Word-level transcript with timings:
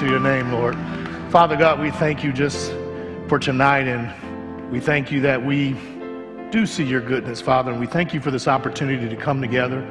to 0.00 0.06
your 0.06 0.18
name, 0.18 0.50
Lord. 0.50 0.74
Father 1.30 1.56
God, 1.56 1.78
we 1.78 1.90
thank 1.90 2.24
you 2.24 2.32
just 2.32 2.72
for 3.28 3.38
tonight, 3.38 3.86
and 3.86 4.72
we 4.72 4.80
thank 4.80 5.12
you 5.12 5.20
that 5.20 5.44
we 5.44 5.76
do 6.50 6.64
see 6.64 6.84
your 6.84 7.02
goodness, 7.02 7.42
Father, 7.42 7.70
and 7.70 7.78
we 7.78 7.86
thank 7.86 8.14
you 8.14 8.20
for 8.20 8.30
this 8.30 8.48
opportunity 8.48 9.10
to 9.10 9.16
come 9.16 9.42
together, 9.42 9.86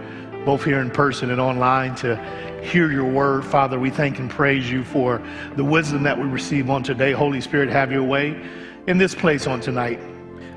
both 0.45 0.65
here 0.65 0.79
in 0.79 0.89
person 0.89 1.29
and 1.29 1.39
online, 1.39 1.93
to 1.97 2.15
hear 2.63 2.91
your 2.91 3.05
word. 3.05 3.45
Father, 3.45 3.79
we 3.79 3.91
thank 3.91 4.17
and 4.17 4.31
praise 4.31 4.67
you 4.71 4.83
for 4.83 5.21
the 5.57 5.63
wisdom 5.63 6.01
that 6.01 6.17
we 6.17 6.23
receive 6.23 6.71
on 6.71 6.81
today. 6.81 7.11
Holy 7.11 7.39
Spirit, 7.39 7.69
have 7.69 7.91
your 7.91 8.03
way 8.03 8.43
in 8.87 8.97
this 8.97 9.13
place 9.13 9.45
on 9.45 9.61
tonight. 9.61 9.99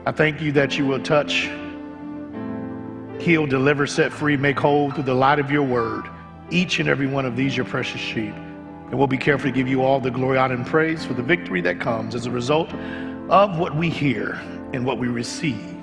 I 0.07 0.13
thank 0.13 0.41
you 0.41 0.51
that 0.53 0.79
you 0.79 0.87
will 0.87 1.03
touch, 1.03 1.51
heal, 3.21 3.47
deliver, 3.47 3.87
set 3.87 4.15
free, 4.15 4.39
make 4.39 4.59
whole 4.59 4.91
through 4.91 5.05
the 5.05 5.15
light 5.15 5.39
of 5.39 5.51
your 5.51 5.63
word, 5.63 6.09
each 6.49 6.81
and 6.81 6.89
every 6.89 7.07
one 7.07 7.27
of 7.27 7.37
these, 7.37 7.55
your 7.55 7.67
precious 7.67 8.01
sheep. 8.01 8.33
And 8.93 8.99
we'll 8.99 9.09
be 9.09 9.17
careful 9.17 9.49
to 9.49 9.57
give 9.57 9.69
you 9.69 9.83
all 9.83 10.01
the 10.01 10.11
glory, 10.11 10.37
honor, 10.37 10.55
and 10.55 10.67
praise 10.67 11.03
for 11.03 11.15
the 11.15 11.23
victory 11.23 11.63
that 11.63 11.81
comes 11.81 12.15
as 12.15 12.27
a 12.27 12.31
result 12.31 12.71
of 13.31 13.59
what 13.59 13.75
we 13.75 13.89
hear 13.89 14.33
and 14.75 14.85
what 14.85 14.99
we 14.99 15.09
receive 15.09 15.75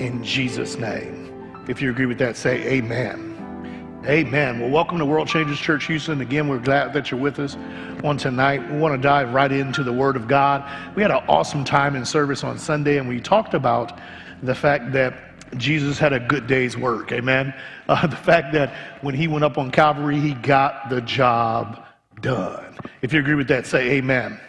in 0.00 0.20
Jesus' 0.24 0.76
name. 0.76 1.64
If 1.68 1.80
you 1.80 1.90
agree 1.90 2.06
with 2.06 2.18
that, 2.18 2.36
say 2.36 2.56
amen. 2.66 4.02
Amen. 4.04 4.58
Well, 4.58 4.68
welcome 4.68 4.98
to 4.98 5.06
World 5.06 5.28
Changers 5.28 5.60
Church 5.60 5.86
Houston. 5.86 6.22
Again, 6.22 6.48
we're 6.48 6.58
glad 6.58 6.92
that 6.94 7.12
you're 7.12 7.20
with 7.20 7.38
us 7.38 7.56
on 8.02 8.16
tonight. 8.16 8.68
We 8.68 8.78
want 8.78 9.00
to 9.00 9.00
dive 9.00 9.32
right 9.32 9.52
into 9.52 9.84
the 9.84 9.92
Word 9.92 10.16
of 10.16 10.26
God. 10.26 10.68
We 10.96 11.02
had 11.02 11.12
an 11.12 11.22
awesome 11.28 11.64
time 11.64 11.94
in 11.94 12.04
service 12.04 12.42
on 12.42 12.58
Sunday, 12.58 12.98
and 12.98 13.08
we 13.08 13.20
talked 13.20 13.54
about 13.54 14.00
the 14.42 14.56
fact 14.56 14.90
that 14.90 15.14
Jesus 15.56 16.00
had 16.00 16.12
a 16.12 16.18
good 16.18 16.48
day's 16.48 16.76
work. 16.76 17.12
Amen. 17.12 17.54
Uh, 17.90 18.06
the 18.06 18.14
fact 18.14 18.52
that 18.52 18.72
when 19.02 19.16
he 19.16 19.26
went 19.26 19.42
up 19.42 19.58
on 19.58 19.68
Calvary, 19.68 20.20
he 20.20 20.32
got 20.34 20.90
the 20.90 21.00
job 21.00 21.84
done. 22.20 22.78
If 23.02 23.12
you 23.12 23.20
agree 23.20 23.34
with 23.34 23.48
that, 23.48 23.66
say 23.66 23.90
amen. 23.92 24.40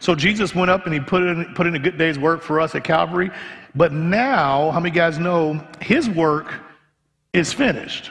So 0.00 0.14
Jesus 0.14 0.54
went 0.54 0.70
up 0.70 0.84
and 0.84 0.94
he 0.94 1.00
put 1.00 1.22
in, 1.22 1.44
put 1.54 1.66
in 1.66 1.74
a 1.74 1.78
good 1.78 1.98
day's 1.98 2.18
work 2.18 2.42
for 2.42 2.60
us 2.60 2.74
at 2.74 2.84
Calvary. 2.84 3.30
But 3.74 3.92
now, 3.92 4.70
how 4.70 4.80
many 4.80 4.94
guys 4.94 5.18
know 5.18 5.64
his 5.80 6.08
work 6.08 6.54
is 7.32 7.52
finished? 7.52 8.10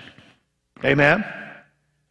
Amen. 0.83 1.25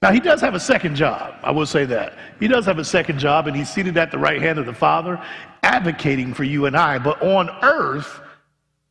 Now, 0.03 0.13
he 0.13 0.21
does 0.21 0.41
have 0.41 0.55
a 0.55 0.61
second 0.61 0.95
job. 0.95 1.35
I 1.43 1.51
will 1.51 1.67
say 1.67 1.85
that. 1.87 2.15
He 2.39 2.49
does 2.49 2.67
have 2.67 2.79
a 2.79 2.85
second 2.85 3.19
job, 3.19 3.47
and 3.47 3.57
he's 3.57 3.71
seated 3.71 3.97
at 3.97 4.11
the 4.11 4.19
right 4.19 4.41
hand 4.41 4.59
of 4.59 4.67
the 4.67 4.75
Father, 4.75 5.21
advocating 5.63 6.35
for 6.35 6.45
you 6.45 6.67
and 6.67 6.77
I. 6.77 6.99
But 6.99 7.21
on 7.23 7.49
earth, 7.63 8.21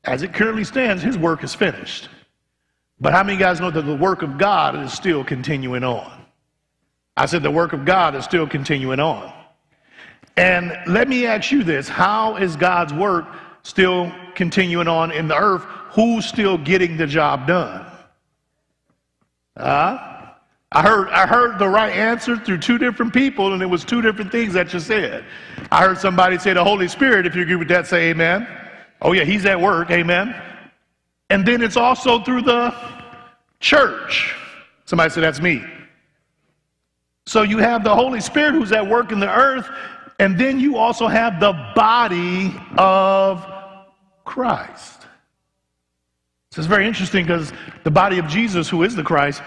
as 0.03 0.23
it 0.23 0.33
currently 0.33 0.63
stands, 0.63 1.03
his 1.03 1.17
work 1.17 1.43
is 1.43 1.53
finished. 1.53 2.09
But 2.99 3.13
how 3.13 3.23
many 3.23 3.37
guys 3.37 3.59
know 3.59 3.69
that 3.71 3.83
the 3.83 3.95
work 3.95 4.23
of 4.23 4.37
God 4.37 4.75
is 4.77 4.93
still 4.93 5.23
continuing 5.23 5.83
on? 5.83 6.24
I 7.17 7.25
said 7.25 7.43
the 7.43 7.51
work 7.51 7.73
of 7.73 7.85
God 7.85 8.15
is 8.15 8.25
still 8.25 8.47
continuing 8.47 8.99
on. 8.99 9.31
And 10.37 10.77
let 10.87 11.07
me 11.07 11.25
ask 11.25 11.51
you 11.51 11.63
this 11.63 11.87
how 11.87 12.35
is 12.35 12.55
God's 12.55 12.93
work 12.93 13.25
still 13.63 14.11
continuing 14.35 14.87
on 14.87 15.11
in 15.11 15.27
the 15.27 15.37
earth? 15.37 15.63
Who's 15.91 16.25
still 16.25 16.57
getting 16.57 16.97
the 16.97 17.07
job 17.07 17.47
done? 17.47 17.85
Uh, 19.55 20.15
I 20.71 20.81
heard, 20.81 21.07
I 21.09 21.25
heard 21.25 21.57
the 21.57 21.69
right 21.69 21.93
answer 21.93 22.35
through 22.35 22.57
two 22.57 22.77
different 22.77 23.13
people, 23.13 23.53
and 23.53 23.61
it 23.61 23.65
was 23.65 23.85
two 23.85 24.01
different 24.01 24.29
things 24.29 24.53
that 24.53 24.73
you 24.73 24.81
said. 24.81 25.23
I 25.71 25.81
heard 25.83 25.97
somebody 25.97 26.37
say 26.37 26.51
the 26.51 26.63
Holy 26.63 26.89
Spirit. 26.89 27.25
If 27.25 27.33
you 27.33 27.43
agree 27.43 27.55
with 27.55 27.69
that, 27.69 27.87
say 27.87 28.09
amen. 28.09 28.45
Oh, 29.01 29.13
yeah, 29.13 29.23
he's 29.23 29.45
at 29.45 29.59
work. 29.59 29.89
Amen. 29.89 30.35
And 31.29 31.45
then 31.45 31.61
it's 31.61 31.77
also 31.77 32.19
through 32.19 32.41
the 32.41 32.75
church. 33.61 34.35
Somebody 34.83 35.11
said, 35.11 35.23
That's 35.23 35.39
me. 35.39 35.63
So 37.27 37.41
you 37.41 37.57
have 37.57 37.83
the 37.83 37.93
Holy 37.93 38.21
Spirit 38.21 38.53
who's 38.53 38.71
at 38.71 38.87
work 38.87 39.11
in 39.11 39.19
the 39.19 39.29
earth, 39.29 39.67
and 40.19 40.37
then 40.37 40.59
you 40.59 40.77
also 40.77 41.07
have 41.07 41.39
the 41.39 41.53
body 41.75 42.55
of 42.77 43.45
Christ. 44.23 45.01
So 46.51 46.61
it's 46.61 46.67
very 46.67 46.87
interesting 46.87 47.25
because 47.25 47.51
the 47.83 47.91
body 47.91 48.17
of 48.17 48.27
Jesus, 48.27 48.69
who 48.69 48.83
is 48.83 48.95
the 48.95 49.03
Christ, 49.03 49.41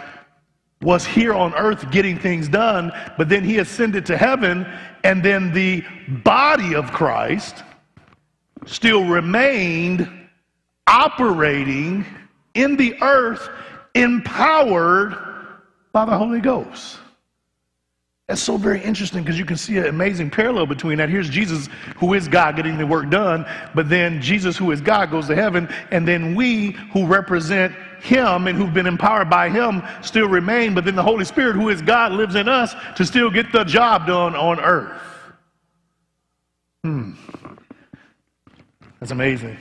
was 0.83 1.06
here 1.06 1.33
on 1.33 1.55
earth 1.55 1.91
getting 1.91 2.19
things 2.19 2.49
done, 2.49 2.93
but 3.16 3.28
then 3.28 3.43
he 3.43 3.59
ascended 3.59 4.05
to 4.06 4.16
heaven, 4.16 4.66
and 5.05 5.22
then 5.25 5.53
the 5.53 5.84
body 6.25 6.75
of 6.75 6.93
Christ 6.93 7.65
still 8.66 9.05
remained 9.05 10.09
operating 10.87 12.05
in 12.55 12.77
the 12.77 13.00
earth, 13.03 13.49
empowered 13.95 15.16
by 15.93 16.05
the 16.05 16.16
Holy 16.16 16.41
Ghost. 16.41 16.99
That's 18.28 18.43
so 18.43 18.59
very 18.59 18.83
interesting 18.83 19.22
because 19.22 19.39
you 19.39 19.47
can 19.47 19.56
see 19.56 19.78
an 19.78 19.87
amazing 19.87 20.28
parallel 20.28 20.66
between 20.66 20.99
that. 20.99 21.09
Here's 21.09 21.31
Jesus, 21.31 21.71
who 21.97 22.12
is 22.12 22.28
God, 22.28 22.56
getting 22.56 22.77
the 22.77 22.87
work 22.87 23.09
done, 23.09 23.47
but 23.75 23.89
then 23.89 24.21
Jesus, 24.21 24.55
who 24.55 24.71
is 24.71 24.83
God, 24.83 25.11
goes 25.11 25.28
to 25.28 25.34
heaven, 25.34 25.66
and 25.91 26.06
then 26.06 26.34
we, 26.34 26.72
who 26.93 27.06
represent 27.06 27.75
Him 28.03 28.47
and 28.47 28.59
who've 28.59 28.75
been 28.75 28.87
empowered 28.87 29.31
by 29.31 29.49
Him, 29.49 29.83
still 30.03 30.28
remain, 30.28 30.75
but 30.75 30.84
then 30.84 30.94
the 30.94 31.03
Holy 31.03 31.25
Spirit, 31.25 31.55
who 31.55 31.71
is 31.71 31.81
God, 31.81 32.12
lives 32.12 32.34
in 32.34 32.50
us 32.50 32.75
to 32.97 33.06
still 33.06 33.31
get 33.31 33.50
the 33.50 33.65
job 33.65 34.06
done 34.06 34.37
on 34.37 34.60
earth. 34.60 35.00
Hmm. 36.84 37.12
That's 39.00 39.12
amazing. 39.12 39.56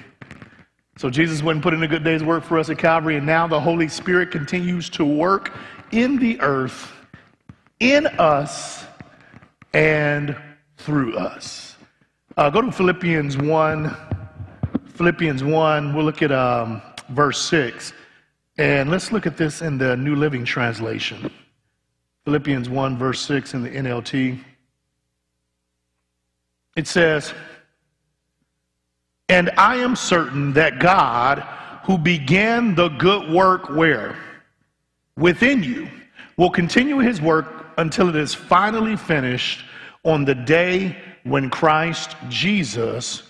So 0.98 1.10
Jesus 1.10 1.42
went 1.42 1.56
and 1.56 1.64
put 1.64 1.74
in 1.74 1.82
a 1.84 1.88
good 1.88 2.04
day's 2.04 2.22
work 2.22 2.44
for 2.44 2.60
us 2.60 2.70
at 2.70 2.78
Calvary, 2.78 3.16
and 3.16 3.26
now 3.26 3.48
the 3.48 3.62
Holy 3.62 3.88
Spirit 3.88 4.30
continues 4.30 4.90
to 4.90 5.06
work 5.06 5.54
in 5.92 6.18
the 6.18 6.42
earth 6.42 6.92
in 7.80 8.08
us 8.08 8.86
and 9.74 10.36
through 10.78 11.18
us. 11.18 11.76
Uh, 12.36 12.50
go 12.50 12.62
to 12.62 12.72
Philippians 12.72 13.38
1. 13.38 13.96
Philippians 14.88 15.44
1, 15.44 15.94
we'll 15.94 16.06
look 16.06 16.22
at 16.22 16.32
um, 16.32 16.82
verse 17.10 17.40
6. 17.50 17.94
And 18.58 18.90
let's 18.90 19.12
look 19.12 19.28
at 19.28 19.38
this 19.38 19.62
in 19.62 19.78
the 19.78 19.96
New 19.96 20.16
Living 20.16 20.44
Translation. 20.44 21.32
Philippians 22.26 22.70
1, 22.70 22.98
verse 22.98 23.22
6 23.22 23.54
in 23.54 23.64
the 23.64 23.70
NLT. 23.70 24.40
It 26.76 26.88
says, 26.88 27.34
And 29.30 29.52
I 29.58 29.78
am 29.78 29.96
certain 29.96 30.54
that 30.54 30.80
God, 30.80 31.40
who 31.84 31.98
began 31.98 32.76
the 32.76 32.90
good 32.90 33.32
work 33.32 33.70
where? 33.70 34.18
Within 35.16 35.64
you, 35.64 35.88
will 36.38 36.52
continue 36.52 36.98
his 36.98 37.22
work 37.22 37.57
until 37.78 38.10
it 38.10 38.16
is 38.16 38.34
finally 38.34 38.96
finished 38.96 39.64
on 40.04 40.26
the 40.26 40.36
day 40.36 40.98
when 41.24 41.50
Christ 41.50 42.16
Jesus 42.30 43.24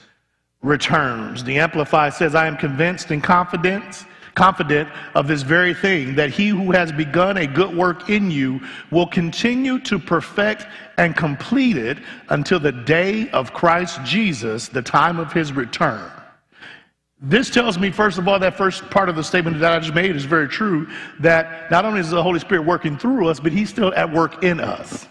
returns. 0.62 1.44
The 1.44 1.60
Amplified 1.60 2.14
says, 2.14 2.36
I 2.36 2.48
am 2.48 2.58
convinced 2.58 3.12
and 3.12 3.24
confident, 3.24 4.06
confident 4.36 4.90
of 5.16 5.28
this 5.28 5.42
very 5.42 5.74
thing, 5.74 6.16
that 6.16 6.30
he 6.30 6.50
who 6.50 6.72
has 6.72 6.92
begun 6.92 7.38
a 7.38 7.48
good 7.48 7.76
work 7.76 8.10
in 8.10 8.30
you 8.32 8.62
will 8.92 9.08
continue 9.08 9.80
to 9.80 9.98
perfect 10.00 10.66
and 10.98 11.16
complete 11.16 11.78
it 11.78 11.98
until 12.30 12.60
the 12.60 12.72
day 12.72 13.30
of 13.32 13.54
Christ 13.54 14.04
Jesus, 14.04 14.68
the 14.68 14.82
time 14.82 15.20
of 15.20 15.34
his 15.34 15.52
return. 15.54 16.12
This 17.20 17.50
tells 17.50 17.80
me, 17.80 17.90
first 17.90 18.20
of 18.20 18.28
all, 18.28 18.38
that 18.40 18.56
first 18.56 18.88
part 18.92 19.10
of 19.10 19.16
the 19.16 19.24
statement 19.24 19.60
that 19.60 19.74
I 19.74 19.80
just 19.80 19.96
made 19.96 20.16
is 20.16 20.26
very 20.26 20.48
true 20.48 20.88
that 21.20 21.72
not 21.72 21.84
only 21.84 22.00
is 22.00 22.12
the 22.12 22.22
Holy 22.22 22.40
Spirit 22.40 22.64
working 22.64 22.98
through 22.98 23.28
us, 23.28 23.40
but 23.40 23.52
He's 23.52 23.70
still 23.70 23.94
at 23.96 24.12
work 24.12 24.44
in 24.44 24.60
us. 24.60 25.08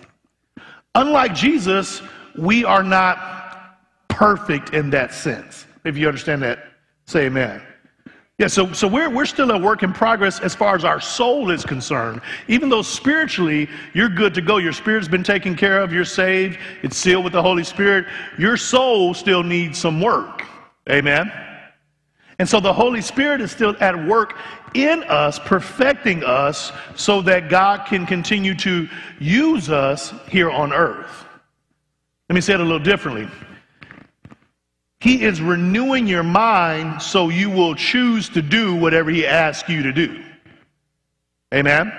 Unlike 0.95 1.35
Jesus, 1.35 2.03
we 2.39 2.65
are 2.65 2.85
not 2.85 3.79
perfect 4.09 4.73
in 4.73 4.89
that 4.91 5.13
sense. 5.13 5.67
If 5.85 5.97
you 5.97 6.07
understand 6.07 6.43
that, 6.43 6.69
say 7.07 7.27
amen. 7.27 7.61
Yeah, 8.39 8.49
so, 8.49 8.71
so 8.73 8.87
we're, 8.87 9.09
we're 9.09 9.27
still 9.27 9.51
a 9.51 9.59
work 9.59 9.83
in 9.83 9.95
progress 9.95 10.41
as 10.41 10.55
far 10.55 10.77
as 10.77 10.85
our 10.85 11.01
soul 11.01 11.51
is 11.51 11.65
concerned. 11.65 12.21
Even 12.49 12.69
though 12.69 12.83
spiritually 12.83 13.67
you're 13.95 14.11
good 14.11 14.35
to 14.35 14.43
go, 14.43 14.59
your 14.59 14.75
spirit's 14.75 15.09
been 15.09 15.25
taken 15.25 15.57
care 15.57 15.81
of, 15.81 15.91
you're 15.91 16.05
saved, 16.05 16.59
it's 16.83 16.99
sealed 16.99 17.25
with 17.25 17.33
the 17.33 17.43
Holy 17.43 17.65
Spirit, 17.65 18.05
your 18.39 18.59
soul 18.59 19.15
still 19.15 19.43
needs 19.43 19.79
some 19.79 20.01
work. 20.03 20.45
Amen. 20.91 21.33
And 22.39 22.49
so 22.49 22.61
the 22.61 22.73
Holy 22.73 23.01
Spirit 23.01 23.41
is 23.41 23.51
still 23.51 23.75
at 23.81 24.07
work 24.07 24.37
in 24.75 25.03
us, 25.05 25.39
perfecting 25.39 26.23
us 26.23 26.71
so 26.95 27.23
that 27.23 27.49
God 27.49 27.87
can 27.87 28.05
continue 28.05 28.55
to 28.57 28.89
use 29.19 29.71
us 29.71 30.13
here 30.29 30.51
on 30.51 30.73
earth. 30.73 31.25
Let 32.29 32.35
me 32.35 32.41
say 32.41 32.55
it 32.55 32.61
a 32.61 32.63
little 32.63 32.79
differently. 32.79 33.29
He 35.01 35.23
is 35.23 35.41
renewing 35.41 36.07
your 36.07 36.23
mind 36.23 37.01
so 37.01 37.29
you 37.29 37.49
will 37.49 37.75
choose 37.75 38.29
to 38.31 38.43
do 38.43 38.75
whatever 38.75 39.11
He 39.11 39.27
asks 39.27 39.69
you 39.69 39.83
to 39.83 39.93
do. 39.93 40.23
Amen? 41.55 41.93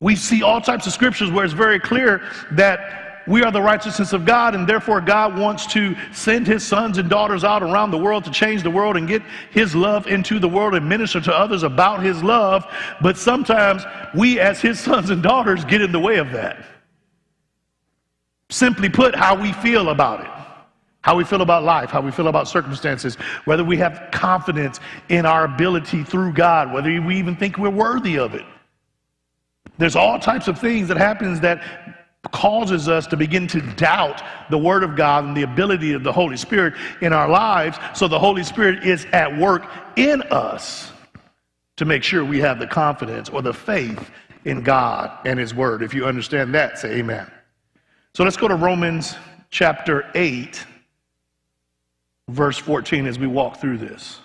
We 0.00 0.16
see 0.16 0.42
all 0.42 0.60
types 0.60 0.86
of 0.86 0.92
scriptures 0.92 1.30
where 1.30 1.44
it's 1.44 1.54
very 1.54 1.80
clear 1.80 2.22
that 2.52 3.05
we 3.26 3.42
are 3.42 3.50
the 3.50 3.60
righteousness 3.60 4.12
of 4.12 4.24
God, 4.24 4.54
and 4.54 4.68
therefore 4.68 5.00
God 5.00 5.36
wants 5.36 5.66
to 5.68 5.96
send 6.12 6.46
his 6.46 6.64
sons 6.64 6.98
and 6.98 7.10
daughters 7.10 7.42
out 7.42 7.62
around 7.62 7.90
the 7.90 7.98
world 7.98 8.24
to 8.24 8.30
change 8.30 8.62
the 8.62 8.70
world 8.70 8.96
and 8.96 9.08
get 9.08 9.22
his 9.50 9.74
love 9.74 10.06
into 10.06 10.38
the 10.38 10.48
world 10.48 10.74
and 10.74 10.88
minister 10.88 11.20
to 11.20 11.34
others 11.34 11.64
about 11.64 12.02
his 12.02 12.22
love. 12.22 12.64
But 13.00 13.16
sometimes 13.16 13.84
we, 14.14 14.38
as 14.38 14.60
his 14.60 14.78
sons 14.86 15.10
and 15.10 15.22
daughters, 15.22 15.64
get 15.64 15.82
in 15.82 15.90
the 15.90 15.98
way 15.98 16.16
of 16.16 16.30
that. 16.32 16.64
Simply 18.48 18.88
put, 18.88 19.14
how 19.16 19.34
we 19.40 19.52
feel 19.54 19.88
about 19.88 20.20
it, 20.20 20.30
how 21.00 21.16
we 21.16 21.24
feel 21.24 21.42
about 21.42 21.64
life, 21.64 21.90
how 21.90 22.00
we 22.00 22.12
feel 22.12 22.28
about 22.28 22.46
circumstances, 22.46 23.16
whether 23.44 23.64
we 23.64 23.76
have 23.78 24.08
confidence 24.12 24.78
in 25.08 25.26
our 25.26 25.44
ability 25.44 26.04
through 26.04 26.32
God, 26.32 26.72
whether 26.72 27.00
we 27.00 27.16
even 27.16 27.34
think 27.34 27.58
we're 27.58 27.70
worthy 27.70 28.18
of 28.18 28.34
it. 28.34 28.44
There's 29.78 29.96
all 29.96 30.18
types 30.20 30.46
of 30.46 30.60
things 30.60 30.86
that 30.88 30.96
happens 30.96 31.40
that 31.40 31.62
causes 32.32 32.88
us 32.88 33.06
to 33.08 33.16
begin 33.16 33.46
to 33.48 33.60
doubt 33.60 34.22
the 34.50 34.58
word 34.58 34.82
of 34.82 34.96
God 34.96 35.24
and 35.24 35.36
the 35.36 35.42
ability 35.42 35.92
of 35.92 36.02
the 36.02 36.12
Holy 36.12 36.36
Spirit 36.36 36.74
in 37.00 37.12
our 37.12 37.28
lives. 37.28 37.78
So 37.94 38.08
the 38.08 38.18
Holy 38.18 38.42
Spirit 38.42 38.84
is 38.84 39.06
at 39.12 39.36
work 39.36 39.66
in 39.96 40.22
us 40.22 40.92
to 41.76 41.84
make 41.84 42.02
sure 42.02 42.24
we 42.24 42.40
have 42.40 42.58
the 42.58 42.66
confidence 42.66 43.28
or 43.28 43.42
the 43.42 43.52
faith 43.52 44.10
in 44.44 44.62
God 44.62 45.18
and 45.26 45.38
his 45.38 45.54
word. 45.54 45.82
If 45.82 45.92
you 45.92 46.06
understand 46.06 46.54
that, 46.54 46.78
say 46.78 46.98
amen. 46.98 47.30
So 48.14 48.24
let's 48.24 48.36
go 48.36 48.48
to 48.48 48.54
Romans 48.54 49.14
chapter 49.50 50.10
8, 50.14 50.64
verse 52.28 52.56
14 52.56 53.06
as 53.06 53.18
we 53.18 53.26
walk 53.26 53.60
through 53.60 53.78
this. 53.78 54.20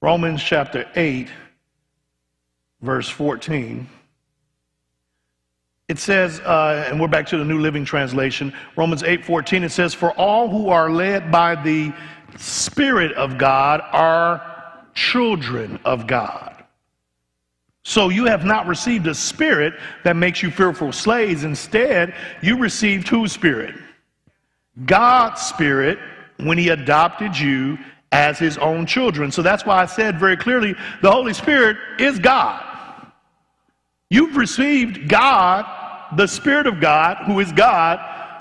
Romans 0.00 0.42
chapter 0.42 0.88
8, 0.94 1.28
verse 2.80 3.08
14. 3.08 3.88
It 5.88 5.98
says, 5.98 6.40
uh, 6.40 6.84
and 6.86 7.00
we're 7.00 7.08
back 7.08 7.26
to 7.28 7.38
the 7.38 7.44
New 7.44 7.60
Living 7.60 7.84
Translation, 7.84 8.52
Romans 8.76 9.02
8 9.02 9.24
14, 9.24 9.64
it 9.64 9.72
says, 9.72 9.94
For 9.94 10.12
all 10.12 10.48
who 10.48 10.68
are 10.68 10.90
led 10.90 11.32
by 11.32 11.54
the 11.54 11.92
Spirit 12.36 13.12
of 13.14 13.38
God 13.38 13.80
are 13.92 14.84
children 14.94 15.78
of 15.86 16.06
God. 16.06 16.62
So 17.84 18.10
you 18.10 18.26
have 18.26 18.44
not 18.44 18.66
received 18.66 19.06
a 19.06 19.14
spirit 19.14 19.72
that 20.04 20.14
makes 20.14 20.42
you 20.42 20.50
fearful 20.50 20.92
slaves. 20.92 21.44
Instead, 21.44 22.14
you 22.42 22.58
received 22.58 23.08
whose 23.08 23.32
spirit? 23.32 23.74
God's 24.84 25.40
spirit 25.40 25.98
when 26.36 26.58
he 26.58 26.68
adopted 26.68 27.38
you 27.38 27.78
as 28.12 28.38
his 28.38 28.58
own 28.58 28.84
children. 28.84 29.32
So 29.32 29.40
that's 29.40 29.64
why 29.64 29.80
I 29.80 29.86
said 29.86 30.20
very 30.20 30.36
clearly 30.36 30.74
the 31.00 31.10
Holy 31.10 31.32
Spirit 31.32 31.78
is 31.98 32.18
God. 32.18 32.62
You've 34.10 34.36
received 34.36 35.08
God, 35.08 35.64
the 36.16 36.26
Spirit 36.26 36.66
of 36.66 36.80
God, 36.80 37.18
who 37.26 37.40
is 37.40 37.52
God, 37.52 38.00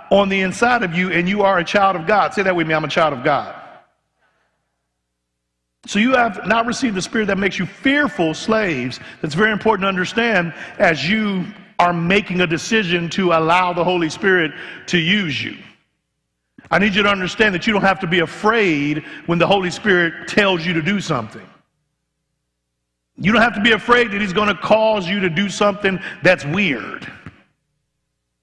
on 0.09 0.29
the 0.29 0.41
inside 0.41 0.83
of 0.83 0.93
you, 0.95 1.11
and 1.11 1.27
you 1.27 1.41
are 1.41 1.59
a 1.59 1.63
child 1.63 1.95
of 1.95 2.07
God. 2.07 2.33
Say 2.33 2.43
that 2.43 2.55
with 2.55 2.67
me 2.67 2.73
I'm 2.73 2.85
a 2.85 2.89
child 2.89 3.13
of 3.13 3.23
God. 3.23 3.55
So 5.85 5.99
you 5.99 6.13
have 6.15 6.45
not 6.45 6.65
received 6.65 6.95
the 6.95 7.01
spirit 7.01 7.27
that 7.27 7.37
makes 7.37 7.57
you 7.57 7.65
fearful 7.65 8.33
slaves. 8.33 8.99
That's 9.21 9.35
very 9.35 9.53
important 9.53 9.83
to 9.83 9.87
understand 9.87 10.53
as 10.79 11.07
you 11.09 11.45
are 11.79 11.93
making 11.93 12.41
a 12.41 12.47
decision 12.47 13.09
to 13.11 13.31
allow 13.31 13.71
the 13.71 13.83
Holy 13.83 14.09
Spirit 14.09 14.51
to 14.87 14.97
use 14.97 15.41
you. 15.41 15.57
I 16.69 16.79
need 16.79 16.93
you 16.93 17.03
to 17.03 17.09
understand 17.09 17.55
that 17.55 17.65
you 17.65 17.71
don't 17.71 17.83
have 17.83 18.01
to 18.01 18.07
be 18.07 18.19
afraid 18.19 19.05
when 19.27 19.39
the 19.39 19.47
Holy 19.47 19.71
Spirit 19.71 20.27
tells 20.27 20.65
you 20.65 20.73
to 20.73 20.81
do 20.81 20.99
something. 20.99 21.47
You 23.15 23.31
don't 23.31 23.41
have 23.41 23.55
to 23.55 23.61
be 23.61 23.71
afraid 23.71 24.11
that 24.11 24.19
He's 24.19 24.33
going 24.33 24.49
to 24.49 24.61
cause 24.61 25.07
you 25.07 25.21
to 25.21 25.29
do 25.29 25.49
something 25.49 25.99
that's 26.21 26.43
weird. 26.45 27.09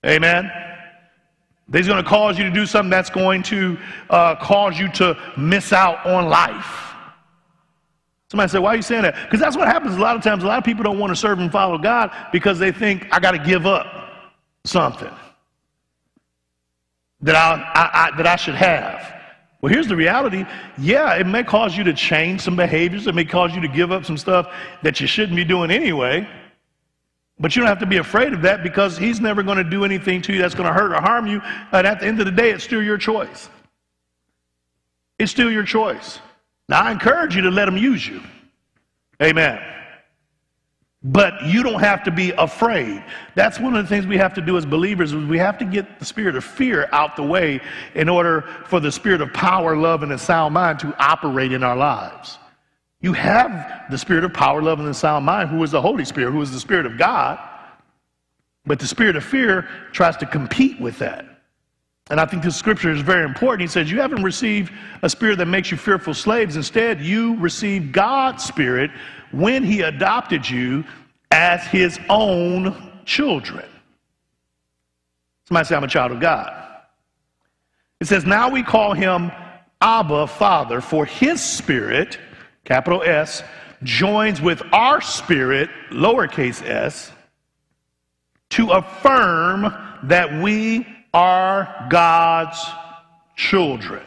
Amen. 0.04 0.50
He's 1.72 1.86
going 1.86 2.02
to 2.02 2.08
cause 2.08 2.36
you 2.38 2.44
to 2.44 2.50
do 2.50 2.66
something 2.66 2.90
that's 2.90 3.10
going 3.10 3.42
to 3.44 3.78
uh, 4.10 4.36
cause 4.36 4.78
you 4.78 4.90
to 4.92 5.16
miss 5.36 5.72
out 5.72 6.04
on 6.04 6.28
life. 6.28 6.92
Somebody 8.30 8.50
said, 8.50 8.58
Why 8.58 8.74
are 8.74 8.76
you 8.76 8.82
saying 8.82 9.02
that? 9.02 9.14
Because 9.24 9.40
that's 9.40 9.56
what 9.56 9.66
happens 9.66 9.96
a 9.96 10.00
lot 10.00 10.14
of 10.16 10.22
times. 10.22 10.44
A 10.44 10.46
lot 10.46 10.58
of 10.58 10.64
people 10.64 10.82
don't 10.82 10.98
want 10.98 11.10
to 11.10 11.16
serve 11.16 11.38
and 11.38 11.50
follow 11.50 11.78
God 11.78 12.10
because 12.32 12.58
they 12.58 12.70
think, 12.70 13.06
I 13.12 13.18
got 13.18 13.30
to 13.30 13.38
give 13.38 13.64
up 13.64 13.86
something 14.64 15.12
that 17.22 17.34
I, 17.34 17.54
I, 17.74 18.08
I, 18.08 18.16
that 18.16 18.26
I 18.26 18.36
should 18.36 18.56
have. 18.56 19.12
Well, 19.62 19.72
here's 19.72 19.88
the 19.88 19.96
reality. 19.96 20.44
Yeah, 20.76 21.14
it 21.14 21.26
may 21.26 21.42
cause 21.42 21.74
you 21.74 21.84
to 21.84 21.94
change 21.94 22.42
some 22.42 22.56
behaviors. 22.56 23.06
It 23.06 23.14
may 23.14 23.24
cause 23.24 23.54
you 23.54 23.62
to 23.62 23.68
give 23.68 23.90
up 23.90 24.04
some 24.04 24.18
stuff 24.18 24.52
that 24.82 25.00
you 25.00 25.06
shouldn't 25.06 25.36
be 25.36 25.44
doing 25.44 25.70
anyway. 25.70 26.28
But 27.38 27.56
you 27.56 27.60
don't 27.60 27.68
have 27.68 27.80
to 27.80 27.86
be 27.86 27.96
afraid 27.96 28.32
of 28.32 28.42
that 28.42 28.62
because 28.62 28.96
he's 28.96 29.20
never 29.20 29.42
going 29.42 29.58
to 29.58 29.64
do 29.64 29.84
anything 29.84 30.22
to 30.22 30.32
you 30.32 30.40
that's 30.40 30.54
going 30.54 30.68
to 30.68 30.72
hurt 30.72 30.92
or 30.92 31.00
harm 31.00 31.26
you. 31.26 31.40
And 31.72 31.86
at 31.86 32.00
the 32.00 32.06
end 32.06 32.20
of 32.20 32.26
the 32.26 32.32
day, 32.32 32.50
it's 32.50 32.62
still 32.62 32.82
your 32.82 32.98
choice. 32.98 33.48
It's 35.18 35.32
still 35.32 35.50
your 35.50 35.64
choice. 35.64 36.20
Now, 36.68 36.82
I 36.82 36.92
encourage 36.92 37.34
you 37.34 37.42
to 37.42 37.50
let 37.50 37.68
him 37.68 37.76
use 37.76 38.06
you. 38.06 38.22
Amen. 39.22 39.60
But 41.02 41.44
you 41.44 41.62
don't 41.62 41.80
have 41.80 42.02
to 42.04 42.10
be 42.10 42.30
afraid. 42.30 43.04
That's 43.34 43.60
one 43.60 43.76
of 43.76 43.84
the 43.84 43.88
things 43.88 44.06
we 44.06 44.16
have 44.16 44.32
to 44.34 44.40
do 44.40 44.56
as 44.56 44.64
believers. 44.64 45.12
is 45.12 45.24
we 45.26 45.38
have 45.38 45.58
to 45.58 45.64
get 45.64 45.98
the 45.98 46.04
spirit 46.04 46.34
of 46.34 46.44
fear 46.44 46.88
out 46.92 47.14
the 47.14 47.22
way 47.22 47.60
in 47.94 48.08
order 48.08 48.42
for 48.66 48.80
the 48.80 48.90
spirit 48.90 49.20
of 49.20 49.32
power, 49.32 49.76
love, 49.76 50.02
and 50.02 50.12
a 50.12 50.18
sound 50.18 50.54
mind 50.54 50.78
to 50.78 50.94
operate 50.98 51.52
in 51.52 51.62
our 51.62 51.76
lives. 51.76 52.38
You 53.04 53.12
have 53.12 53.90
the 53.90 53.98
spirit 53.98 54.24
of 54.24 54.32
power, 54.32 54.62
love, 54.62 54.80
and 54.80 54.88
a 54.88 54.94
sound 54.94 55.26
mind, 55.26 55.50
who 55.50 55.62
is 55.62 55.72
the 55.72 55.82
Holy 55.82 56.06
Spirit, 56.06 56.32
who 56.32 56.40
is 56.40 56.50
the 56.50 56.58
Spirit 56.58 56.86
of 56.86 56.96
God. 56.96 57.38
But 58.64 58.78
the 58.78 58.86
spirit 58.86 59.14
of 59.14 59.22
fear 59.22 59.68
tries 59.92 60.16
to 60.16 60.26
compete 60.26 60.80
with 60.80 60.98
that. 61.00 61.26
And 62.08 62.18
I 62.18 62.24
think 62.24 62.42
this 62.42 62.56
scripture 62.56 62.90
is 62.90 63.02
very 63.02 63.22
important. 63.22 63.60
He 63.60 63.66
says, 63.66 63.90
You 63.90 64.00
haven't 64.00 64.22
received 64.22 64.72
a 65.02 65.10
spirit 65.10 65.36
that 65.36 65.48
makes 65.48 65.70
you 65.70 65.76
fearful 65.76 66.14
slaves. 66.14 66.56
Instead, 66.56 67.02
you 67.02 67.36
received 67.36 67.92
God's 67.92 68.42
spirit 68.42 68.90
when 69.32 69.64
he 69.64 69.82
adopted 69.82 70.48
you 70.48 70.82
as 71.30 71.62
his 71.66 72.00
own 72.08 72.90
children. 73.04 73.66
Somebody 75.46 75.66
say, 75.66 75.76
I'm 75.76 75.84
a 75.84 75.88
child 75.88 76.10
of 76.10 76.20
God. 76.20 76.54
It 78.00 78.06
says, 78.06 78.24
Now 78.24 78.48
we 78.48 78.62
call 78.62 78.94
him 78.94 79.30
Abba, 79.82 80.26
Father, 80.26 80.80
for 80.80 81.04
his 81.04 81.44
spirit, 81.44 82.18
capital 82.64 83.02
S, 83.02 83.42
joins 83.82 84.40
with 84.40 84.62
our 84.72 85.00
spirit, 85.00 85.68
lowercase 85.90 86.62
s, 86.62 87.12
to 88.50 88.70
affirm 88.70 89.74
that 90.04 90.42
we 90.42 90.86
are 91.12 91.86
God's 91.90 92.64
children. 93.36 94.02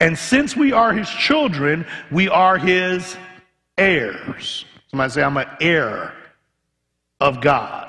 And 0.00 0.16
since 0.16 0.56
we 0.56 0.72
are 0.72 0.92
his 0.92 1.08
children, 1.08 1.86
we 2.10 2.28
are 2.28 2.58
his 2.58 3.16
heirs. 3.78 4.64
Somebody 4.88 5.12
say, 5.12 5.22
I'm 5.22 5.36
an 5.36 5.46
heir 5.60 6.14
of 7.20 7.40
God. 7.40 7.88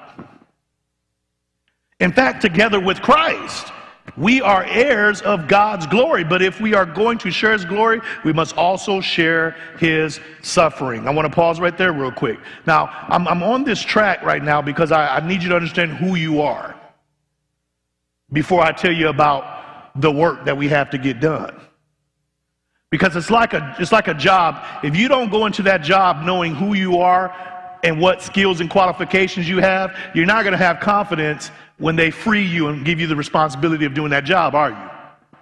In 2.00 2.12
fact, 2.12 2.42
together 2.42 2.80
with 2.80 3.02
Christ, 3.02 3.72
we 4.18 4.42
are 4.42 4.64
heirs 4.64 5.22
of 5.22 5.48
God's 5.48 5.88
glory. 5.88 6.24
But 6.24 6.42
if 6.42 6.60
we 6.60 6.74
are 6.74 6.86
going 6.86 7.18
to 7.20 7.32
share 7.32 7.54
his 7.54 7.66
glory, 7.66 8.02
we 8.24 8.34
must 8.34 8.58
also 8.58 9.02
share 9.02 9.56
his 9.78 10.20
suffering. 10.42 11.08
I 11.08 11.12
want 11.12 11.28
to 11.28 11.34
pause 11.34 11.60
right 11.60 11.78
there, 11.78 11.94
real 11.94 12.12
quick. 12.12 12.40
Now, 12.66 12.90
I'm, 13.08 13.28
I'm 13.28 13.44
on 13.44 13.64
this 13.64 13.82
track 13.82 14.22
right 14.24 14.44
now 14.44 14.62
because 14.62 14.92
I, 14.92 15.18
I 15.18 15.28
need 15.28 15.42
you 15.44 15.50
to 15.50 15.56
understand 15.56 15.92
who 15.92 16.16
you 16.16 16.42
are 16.42 16.76
before 18.32 18.62
I 18.62 18.72
tell 18.72 18.94
you 18.94 19.10
about 19.10 20.00
the 20.00 20.12
work 20.12 20.46
that 20.46 20.58
we 20.58 20.68
have 20.70 20.90
to 20.92 20.98
get 20.98 21.20
done. 21.20 21.60
Because 22.90 23.16
it's 23.16 23.32
like 23.32 23.54
a, 23.54 23.76
it's 23.80 23.92
like 23.94 24.10
a 24.10 24.14
job. 24.14 24.66
If 24.84 24.98
you 24.98 25.08
don't 25.08 25.32
go 25.32 25.46
into 25.46 25.64
that 25.64 25.82
job 25.82 26.26
knowing 26.26 26.54
who 26.54 26.74
you 26.74 27.00
are 27.00 27.34
and 27.84 28.00
what 28.00 28.22
skills 28.22 28.62
and 28.62 28.70
qualifications 28.70 29.48
you 29.50 29.60
have, 29.60 29.96
you're 30.14 30.26
not 30.26 30.44
going 30.44 30.54
to 30.54 30.58
have 30.58 30.80
confidence 30.80 31.52
when 31.78 31.96
they 31.96 32.12
free 32.12 32.46
you 32.46 32.68
and 32.68 32.86
give 32.86 33.00
you 33.00 33.08
the 33.08 33.16
responsibility 33.16 33.86
of 33.86 33.94
doing 33.94 34.12
that 34.12 34.24
job, 34.24 34.56
are 34.56 34.70
you? 34.70 35.38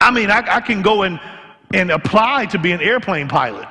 I 0.00 0.10
mean, 0.10 0.30
I, 0.30 0.56
I 0.56 0.60
can 0.60 0.82
go 0.82 1.02
and, 1.02 1.20
and 1.72 1.90
apply 1.90 2.46
to 2.46 2.58
be 2.58 2.72
an 2.72 2.80
airplane 2.80 3.28
pilot. 3.28 3.68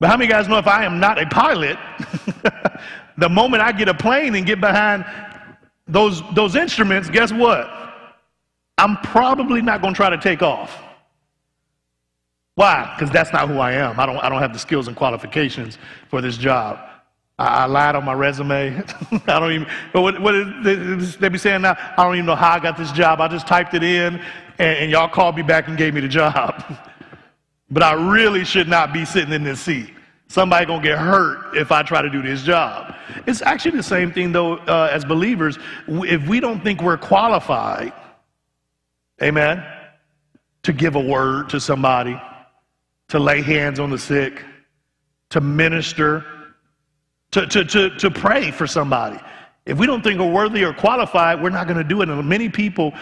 But 0.00 0.10
how 0.10 0.16
many 0.16 0.30
guys 0.30 0.48
know 0.48 0.58
if 0.58 0.66
I 0.66 0.84
am 0.84 1.00
not 1.00 1.20
a 1.20 1.26
pilot, 1.26 1.78
the 3.18 3.28
moment 3.28 3.62
I 3.62 3.72
get 3.72 3.88
a 3.88 3.94
plane 3.94 4.34
and 4.34 4.44
get 4.44 4.60
behind 4.60 5.04
those, 5.86 6.22
those 6.34 6.56
instruments, 6.56 7.08
guess 7.08 7.32
what? 7.32 7.70
I'm 8.76 8.96
probably 8.98 9.62
not 9.62 9.80
going 9.80 9.94
to 9.94 9.96
try 9.96 10.10
to 10.10 10.18
take 10.18 10.42
off. 10.42 10.83
Why? 12.54 12.94
Because 12.94 13.12
that's 13.12 13.32
not 13.32 13.48
who 13.48 13.58
I 13.58 13.72
am. 13.72 13.98
I 13.98 14.06
don't, 14.06 14.18
I 14.18 14.28
don't 14.28 14.40
have 14.40 14.52
the 14.52 14.58
skills 14.58 14.86
and 14.86 14.96
qualifications 14.96 15.78
for 16.08 16.20
this 16.20 16.36
job. 16.36 16.78
I, 17.38 17.46
I 17.46 17.64
lied 17.66 17.96
on 17.96 18.04
my 18.04 18.12
resume. 18.12 18.76
I 19.26 19.40
don't 19.40 19.52
even, 19.52 19.68
but 19.92 20.02
what, 20.02 20.20
what 20.20 20.34
is, 20.34 21.16
they 21.16 21.28
be 21.28 21.38
saying 21.38 21.62
now, 21.62 21.76
I 21.96 22.04
don't 22.04 22.14
even 22.14 22.26
know 22.26 22.36
how 22.36 22.52
I 22.52 22.60
got 22.60 22.76
this 22.76 22.92
job. 22.92 23.20
I 23.20 23.28
just 23.28 23.46
typed 23.46 23.74
it 23.74 23.82
in 23.82 24.20
and, 24.58 24.78
and 24.78 24.90
y'all 24.90 25.08
called 25.08 25.36
me 25.36 25.42
back 25.42 25.68
and 25.68 25.76
gave 25.76 25.94
me 25.94 26.00
the 26.00 26.08
job. 26.08 26.62
but 27.70 27.82
I 27.82 27.92
really 27.92 28.44
should 28.44 28.68
not 28.68 28.92
be 28.92 29.04
sitting 29.04 29.32
in 29.32 29.42
this 29.42 29.60
seat. 29.60 29.90
Somebody 30.28 30.66
gonna 30.66 30.82
get 30.82 30.98
hurt 30.98 31.56
if 31.56 31.70
I 31.70 31.82
try 31.82 32.02
to 32.02 32.10
do 32.10 32.22
this 32.22 32.42
job. 32.42 32.94
It's 33.26 33.42
actually 33.42 33.76
the 33.76 33.82
same 33.82 34.10
thing 34.10 34.32
though. 34.32 34.56
Uh, 34.56 34.88
as 34.90 35.04
believers, 35.04 35.58
if 35.86 36.26
we 36.26 36.40
don't 36.40 36.62
think 36.62 36.82
we're 36.82 36.96
qualified, 36.96 37.92
amen, 39.22 39.64
to 40.62 40.72
give 40.72 40.96
a 40.96 41.00
word 41.00 41.50
to 41.50 41.60
somebody, 41.60 42.20
to 43.14 43.20
lay 43.20 43.40
hands 43.40 43.78
on 43.78 43.90
the 43.90 43.98
sick, 43.98 44.42
to 45.30 45.40
minister, 45.40 46.24
to, 47.30 47.46
to, 47.46 47.64
to, 47.64 47.90
to 47.90 48.10
pray 48.10 48.50
for 48.50 48.66
somebody. 48.66 49.20
If 49.66 49.78
we 49.78 49.86
don't 49.86 50.02
think 50.02 50.18
we're 50.18 50.32
worthy 50.32 50.64
or 50.64 50.72
qualified, 50.72 51.40
we're 51.40 51.50
not 51.50 51.68
going 51.68 51.78
to 51.78 51.84
do 51.84 52.02
it. 52.02 52.08
And 52.08 52.28
many 52.28 52.48
people 52.48 52.92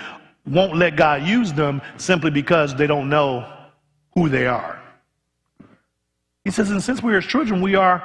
won't 0.44 0.76
let 0.76 0.96
God 0.96 1.22
use 1.22 1.54
them 1.54 1.80
simply 1.96 2.30
because 2.30 2.74
they 2.74 2.86
don't 2.86 3.08
know 3.08 3.50
who 4.14 4.28
they 4.28 4.46
are. 4.46 4.82
He 6.44 6.50
says, 6.50 6.70
and 6.70 6.82
since 6.82 7.02
we 7.02 7.14
are 7.14 7.22
his 7.22 7.30
children, 7.30 7.62
we 7.62 7.74
are 7.74 8.04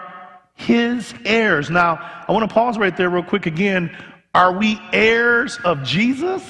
his 0.53 1.13
heirs. 1.25 1.69
Now, 1.69 2.23
I 2.25 2.31
want 2.31 2.47
to 2.49 2.53
pause 2.53 2.77
right 2.77 2.95
there 2.95 3.09
real 3.09 3.21
quick 3.21 3.47
again. 3.47 3.93
Are 4.33 4.57
we 4.57 4.79
heirs 4.93 5.59
of 5.65 5.83
Jesus? 5.83 6.41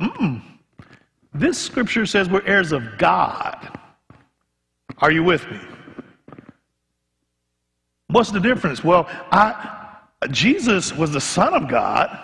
Mm. 0.00 0.42
This 1.34 1.58
scripture 1.58 2.06
says 2.06 2.28
we're 2.28 2.46
heirs 2.46 2.70
of 2.70 2.96
God. 2.96 3.78
Are 4.98 5.10
you 5.10 5.24
with 5.24 5.50
me? 5.50 5.60
What's 8.08 8.30
the 8.30 8.38
difference? 8.38 8.84
Well, 8.84 9.08
I, 9.32 9.96
Jesus 10.30 10.92
was 10.94 11.10
the 11.10 11.20
Son 11.20 11.52
of 11.52 11.68
God 11.68 12.16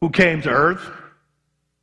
who 0.00 0.08
came 0.10 0.40
to 0.42 0.50
earth, 0.50 0.88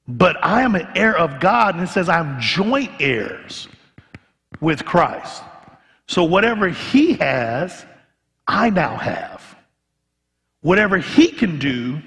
but 0.07 0.37
I 0.43 0.61
am 0.61 0.75
an 0.75 0.87
heir 0.95 1.17
of 1.17 1.41
God, 1.41 1.75
and 1.75 1.83
it 1.83 1.87
says 1.87 2.07
I'm 2.07 2.39
joint 2.39 2.91
heirs 3.01 3.67
with 4.61 4.85
Christ. 4.85 5.43
So 6.07 6.23
whatever 6.23 6.69
he 6.69 7.13
has, 7.13 7.85
I 8.47 8.69
now 8.69 8.95
have. 8.95 9.43
Whatever 10.61 10.97
he 10.97 11.27
can 11.27 11.59
do, 11.59 12.01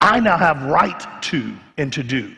I 0.00 0.20
now 0.20 0.36
have 0.36 0.64
right 0.64 1.22
to 1.22 1.56
and 1.78 1.92
to 1.94 2.02
do. 2.02 2.34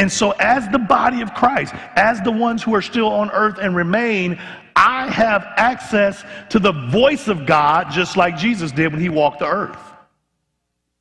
And 0.00 0.10
so, 0.10 0.30
as 0.38 0.66
the 0.70 0.78
body 0.78 1.20
of 1.20 1.34
Christ, 1.34 1.74
as 1.94 2.22
the 2.22 2.32
ones 2.32 2.62
who 2.62 2.74
are 2.74 2.80
still 2.80 3.08
on 3.08 3.30
earth 3.32 3.58
and 3.60 3.76
remain, 3.76 4.40
I 4.74 5.10
have 5.10 5.46
access 5.58 6.24
to 6.48 6.58
the 6.58 6.72
voice 6.72 7.28
of 7.28 7.44
God 7.44 7.90
just 7.90 8.16
like 8.16 8.38
Jesus 8.38 8.72
did 8.72 8.92
when 8.92 9.00
he 9.02 9.10
walked 9.10 9.40
the 9.40 9.46
earth. 9.46 9.78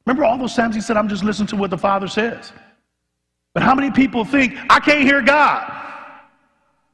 Remember 0.05 0.25
all 0.25 0.37
those 0.37 0.53
times 0.53 0.75
he 0.75 0.81
said, 0.81 0.97
I'm 0.97 1.07
just 1.07 1.23
listening 1.23 1.47
to 1.47 1.55
what 1.55 1.69
the 1.69 1.77
Father 1.77 2.09
says. 2.09 2.51
But 3.53 3.63
how 3.63 3.73
many 3.73 3.89
people 3.89 4.25
think, 4.25 4.57
I 4.69 4.81
can't 4.81 5.03
hear 5.03 5.21
God? 5.21 5.71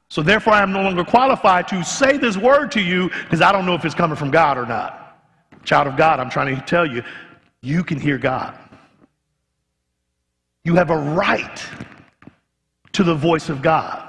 So 0.09 0.21
therefore, 0.21 0.53
I 0.53 0.61
am 0.61 0.71
no 0.71 0.83
longer 0.83 1.03
qualified 1.03 1.67
to 1.69 1.83
say 1.83 2.17
this 2.17 2.37
word 2.37 2.71
to 2.73 2.81
you 2.81 3.09
because 3.23 3.41
I 3.41 3.51
don't 3.51 3.65
know 3.65 3.73
if 3.73 3.83
it's 3.83 3.95
coming 3.95 4.15
from 4.15 4.29
God 4.29 4.59
or 4.59 4.67
not. 4.67 5.17
Child 5.63 5.87
of 5.87 5.97
God, 5.97 6.19
I'm 6.19 6.29
trying 6.29 6.55
to 6.55 6.61
tell 6.61 6.85
you, 6.85 7.01
you 7.61 7.83
can 7.83 7.99
hear 7.99 8.19
God. 8.19 8.55
You 10.63 10.75
have 10.75 10.91
a 10.91 10.97
right 10.97 11.65
to 12.95 13.03
the 13.03 13.15
voice 13.15 13.49
of 13.49 13.61
God. 13.61 14.07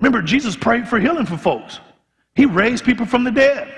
Remember, 0.00 0.22
Jesus 0.22 0.56
prayed 0.56 0.88
for 0.88 0.98
healing 0.98 1.26
for 1.26 1.36
folks. 1.36 1.80
He 2.34 2.46
raised 2.46 2.84
people 2.84 3.06
from 3.06 3.24
the 3.24 3.30
dead. 3.30 3.74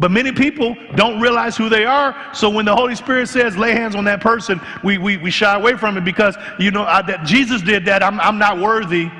But 0.00 0.10
many 0.10 0.32
people 0.32 0.74
don't 0.96 1.20
realize 1.20 1.56
who 1.56 1.68
they 1.68 1.84
are. 1.84 2.14
So 2.34 2.50
when 2.50 2.64
the 2.64 2.74
Holy 2.74 2.96
Spirit 2.96 3.28
says, 3.28 3.56
lay 3.56 3.72
hands 3.72 3.94
on 3.94 4.04
that 4.04 4.20
person, 4.20 4.60
we, 4.82 4.98
we, 4.98 5.16
we 5.16 5.30
shy 5.30 5.54
away 5.54 5.76
from 5.76 5.96
it 5.96 6.04
because, 6.04 6.36
you 6.58 6.72
know, 6.72 6.82
I, 6.82 7.02
that 7.02 7.24
Jesus 7.24 7.62
did 7.62 7.84
that. 7.84 8.02
I'm, 8.02 8.18
I'm 8.20 8.38
not 8.38 8.58
worthy. 8.58 9.10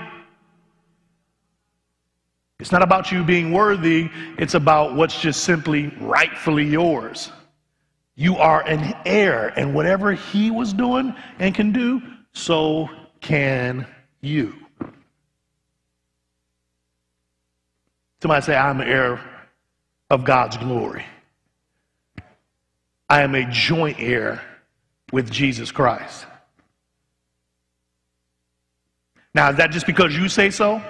It's 2.59 2.73
not 2.73 2.83
about 2.83 3.13
you 3.13 3.23
being 3.23 3.53
worthy. 3.53 4.11
It's 4.39 4.55
about 4.55 4.95
what's 4.95 5.21
just 5.21 5.45
simply 5.45 5.89
rightfully 6.01 6.65
yours. 6.65 7.31
You 8.17 8.37
are 8.37 8.63
an 8.63 8.97
heir, 9.05 9.49
and 9.59 9.75
whatever 9.75 10.13
he 10.13 10.51
was 10.51 10.73
doing 10.73 11.15
and 11.39 11.55
can 11.55 11.71
do, 11.71 12.01
so 12.33 12.89
can 13.21 13.87
you. 14.21 14.55
Somebody 18.23 18.45
say, 18.45 18.57
I'm 18.57 18.81
an 18.81 18.89
heir 18.89 19.21
of 20.11 20.25
God's 20.25 20.57
glory. 20.57 21.05
I 23.09 23.23
am 23.23 23.35
a 23.35 23.49
joint 23.51 23.99
heir 24.01 24.43
with 25.13 25.31
Jesus 25.31 25.71
Christ. 25.71 26.27
Now, 29.35 29.51
is 29.51 29.57
that 29.57 29.71
just 29.71 29.87
because 29.87 30.17
you 30.17 30.29
say 30.29 30.51
so? 30.51 30.83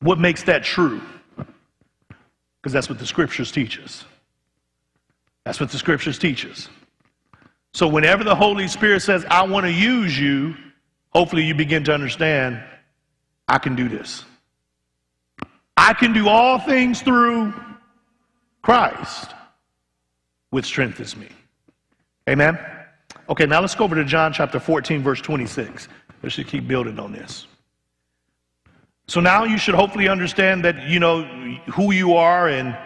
What 0.00 0.18
makes 0.18 0.42
that 0.44 0.64
true? 0.64 1.00
Because 1.36 2.72
that's 2.72 2.88
what 2.88 2.98
the 2.98 3.06
scriptures 3.06 3.52
teach 3.52 3.78
us. 3.78 4.04
That's 5.44 5.60
what 5.60 5.70
the 5.70 5.78
scriptures 5.78 6.18
teach 6.18 6.46
us. 6.46 6.68
So, 7.74 7.86
whenever 7.86 8.24
the 8.24 8.34
Holy 8.34 8.66
Spirit 8.66 9.02
says, 9.02 9.24
I 9.30 9.46
want 9.46 9.66
to 9.66 9.72
use 9.72 10.18
you, 10.18 10.56
hopefully 11.10 11.44
you 11.44 11.54
begin 11.54 11.84
to 11.84 11.94
understand 11.94 12.62
I 13.46 13.58
can 13.58 13.74
do 13.74 13.88
this. 13.88 14.24
I 15.76 15.94
can 15.94 16.12
do 16.12 16.28
all 16.28 16.58
things 16.58 17.02
through 17.02 17.54
Christ, 18.62 19.32
which 20.50 20.66
strengthens 20.66 21.16
me. 21.16 21.28
Amen? 22.28 22.58
Okay, 23.28 23.46
now 23.46 23.60
let's 23.60 23.74
go 23.74 23.84
over 23.84 23.94
to 23.94 24.04
John 24.04 24.32
chapter 24.32 24.60
14, 24.60 25.02
verse 25.02 25.20
26. 25.20 25.88
Let's 26.22 26.34
just 26.34 26.48
keep 26.48 26.66
building 26.66 26.98
on 26.98 27.12
this. 27.12 27.46
So 29.06 29.20
now 29.20 29.44
you 29.44 29.56
should 29.56 29.74
hopefully 29.74 30.08
understand 30.08 30.64
that, 30.64 30.86
you 30.86 31.00
know, 31.00 31.22
who 31.72 31.92
you 31.92 32.14
are 32.14 32.48
and 32.48 32.76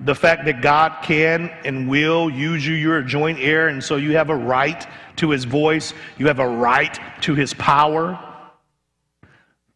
the 0.00 0.14
fact 0.14 0.46
that 0.46 0.62
God 0.62 1.02
can 1.02 1.50
and 1.64 1.88
will 1.88 2.30
use 2.30 2.66
you. 2.66 2.74
You're 2.74 2.98
a 2.98 3.04
joint 3.04 3.38
heir, 3.38 3.68
and 3.68 3.84
so 3.84 3.96
you 3.96 4.16
have 4.16 4.30
a 4.30 4.36
right 4.36 4.86
to 5.16 5.30
his 5.30 5.44
voice, 5.44 5.92
you 6.18 6.26
have 6.26 6.38
a 6.38 6.48
right 6.48 6.98
to 7.22 7.34
his 7.34 7.52
power. 7.54 8.18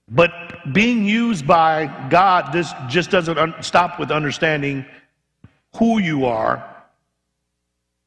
But 0.09 0.33
being 0.73 1.05
used 1.05 1.47
by 1.47 2.09
God, 2.09 2.53
this 2.53 2.73
just 2.89 3.11
doesn't 3.11 3.63
stop 3.63 3.99
with 3.99 4.11
understanding 4.11 4.87
who 5.77 5.99
you 5.99 6.25
are. 6.25 6.71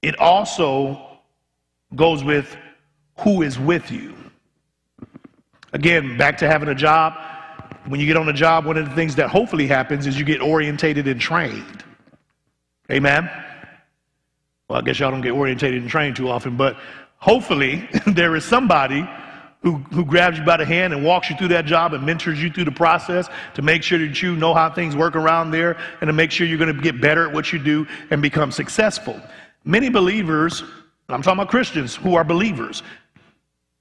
It 0.02 0.18
also 0.20 1.20
goes 1.96 2.24
with 2.24 2.56
who 3.20 3.42
is 3.42 3.60
with 3.60 3.92
you. 3.92 4.16
Again, 5.74 6.18
back 6.18 6.38
to 6.38 6.48
having 6.48 6.70
a 6.70 6.76
job. 6.76 7.14
When 7.88 8.00
you 8.00 8.06
get 8.06 8.18
on 8.18 8.30
a 8.30 8.34
job, 8.34 8.66
one 8.66 8.78
of 8.78 8.88
the 8.88 8.96
things 8.96 9.16
that 9.16 9.30
hopefully 9.30 9.68
happens 9.68 10.08
is 10.08 10.18
you 10.18 10.26
get 10.26 10.42
orientated 10.42 11.08
and 11.08 11.20
trained. 11.20 11.84
Amen? 12.92 13.30
Well, 14.70 14.80
I 14.80 14.82
guess 14.82 15.00
y'all 15.00 15.12
don't 15.12 15.22
get 15.22 15.32
orientated 15.32 15.82
and 15.82 15.90
trained 15.90 16.16
too 16.16 16.30
often, 16.30 16.58
but 16.58 16.78
hopefully 17.18 17.88
there 18.08 18.36
is 18.36 18.46
somebody 18.46 19.08
who, 19.62 19.78
who 19.92 20.06
grabs 20.06 20.38
you 20.38 20.46
by 20.46 20.58
the 20.58 20.66
hand 20.66 20.94
and 20.94 21.04
walks 21.04 21.30
you 21.30 21.36
through 21.36 21.48
that 21.50 21.66
job 21.66 21.94
and 21.94 22.06
mentors 22.06 22.42
you 22.42 22.50
through 22.50 22.66
the 22.66 22.72
process 22.72 23.28
to 23.56 23.62
make 23.62 23.84
sure 23.84 23.98
that 23.98 24.22
you 24.22 24.36
know 24.36 24.54
how 24.54 24.70
things 24.70 24.96
work 24.96 25.16
around 25.16 25.52
there 25.52 25.78
and 26.00 26.08
to 26.08 26.14
make 26.14 26.32
sure 26.32 26.46
you're 26.46 26.58
going 26.58 26.74
to 26.74 26.82
get 26.82 27.02
better 27.02 27.28
at 27.28 27.34
what 27.34 27.52
you 27.52 27.60
do 27.60 27.88
and 28.12 28.22
become 28.22 28.52
successful. 28.52 29.20
Many 29.66 29.90
believers, 29.90 30.64
I'm 31.10 31.22
talking 31.22 31.40
about 31.40 31.50
Christians 31.50 31.96
who 31.96 32.16
are 32.16 32.24
believers, 32.24 32.84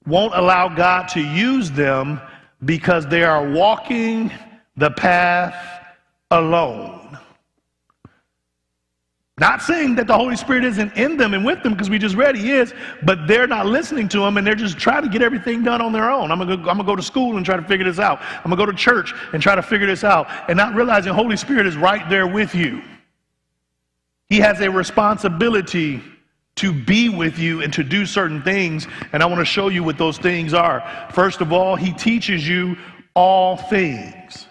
won't 0.06 0.34
allow 0.34 0.68
God 0.68 1.08
to 1.08 1.20
use 1.20 1.70
them 1.70 2.20
because 2.64 3.06
they 3.06 3.22
are 3.22 3.48
walking 3.50 4.32
the 4.76 4.90
path 4.90 5.54
alone. 6.30 6.95
Not 9.38 9.60
saying 9.60 9.96
that 9.96 10.06
the 10.06 10.16
Holy 10.16 10.34
Spirit 10.34 10.64
isn't 10.64 10.96
in 10.96 11.18
them 11.18 11.34
and 11.34 11.44
with 11.44 11.62
them 11.62 11.72
because 11.74 11.90
we 11.90 11.98
just 11.98 12.14
read 12.14 12.36
He 12.36 12.52
is, 12.52 12.72
but 13.02 13.26
they're 13.26 13.46
not 13.46 13.66
listening 13.66 14.08
to 14.08 14.24
Him 14.24 14.38
and 14.38 14.46
they're 14.46 14.54
just 14.54 14.78
trying 14.78 15.02
to 15.02 15.10
get 15.10 15.20
everything 15.20 15.62
done 15.62 15.82
on 15.82 15.92
their 15.92 16.10
own. 16.10 16.32
I'm 16.32 16.38
going 16.38 16.78
to 16.78 16.84
go 16.84 16.96
to 16.96 17.02
school 17.02 17.36
and 17.36 17.44
try 17.44 17.56
to 17.56 17.62
figure 17.62 17.84
this 17.84 17.98
out. 17.98 18.22
I'm 18.22 18.50
going 18.50 18.56
to 18.56 18.64
go 18.64 18.64
to 18.64 18.76
church 18.76 19.12
and 19.34 19.42
try 19.42 19.54
to 19.54 19.62
figure 19.62 19.86
this 19.86 20.04
out 20.04 20.26
and 20.48 20.56
not 20.56 20.74
realizing 20.74 21.12
Holy 21.12 21.36
Spirit 21.36 21.66
is 21.66 21.76
right 21.76 22.08
there 22.08 22.26
with 22.26 22.54
you. 22.54 22.82
He 24.30 24.38
has 24.38 24.60
a 24.62 24.70
responsibility 24.70 26.02
to 26.54 26.72
be 26.72 27.10
with 27.10 27.38
you 27.38 27.60
and 27.60 27.70
to 27.74 27.84
do 27.84 28.06
certain 28.06 28.42
things, 28.42 28.86
and 29.12 29.22
I 29.22 29.26
want 29.26 29.40
to 29.40 29.44
show 29.44 29.68
you 29.68 29.84
what 29.84 29.98
those 29.98 30.16
things 30.16 30.54
are. 30.54 30.82
First 31.12 31.42
of 31.42 31.52
all, 31.52 31.76
He 31.76 31.92
teaches 31.92 32.48
you 32.48 32.78
all 33.12 33.58
things. 33.58 34.45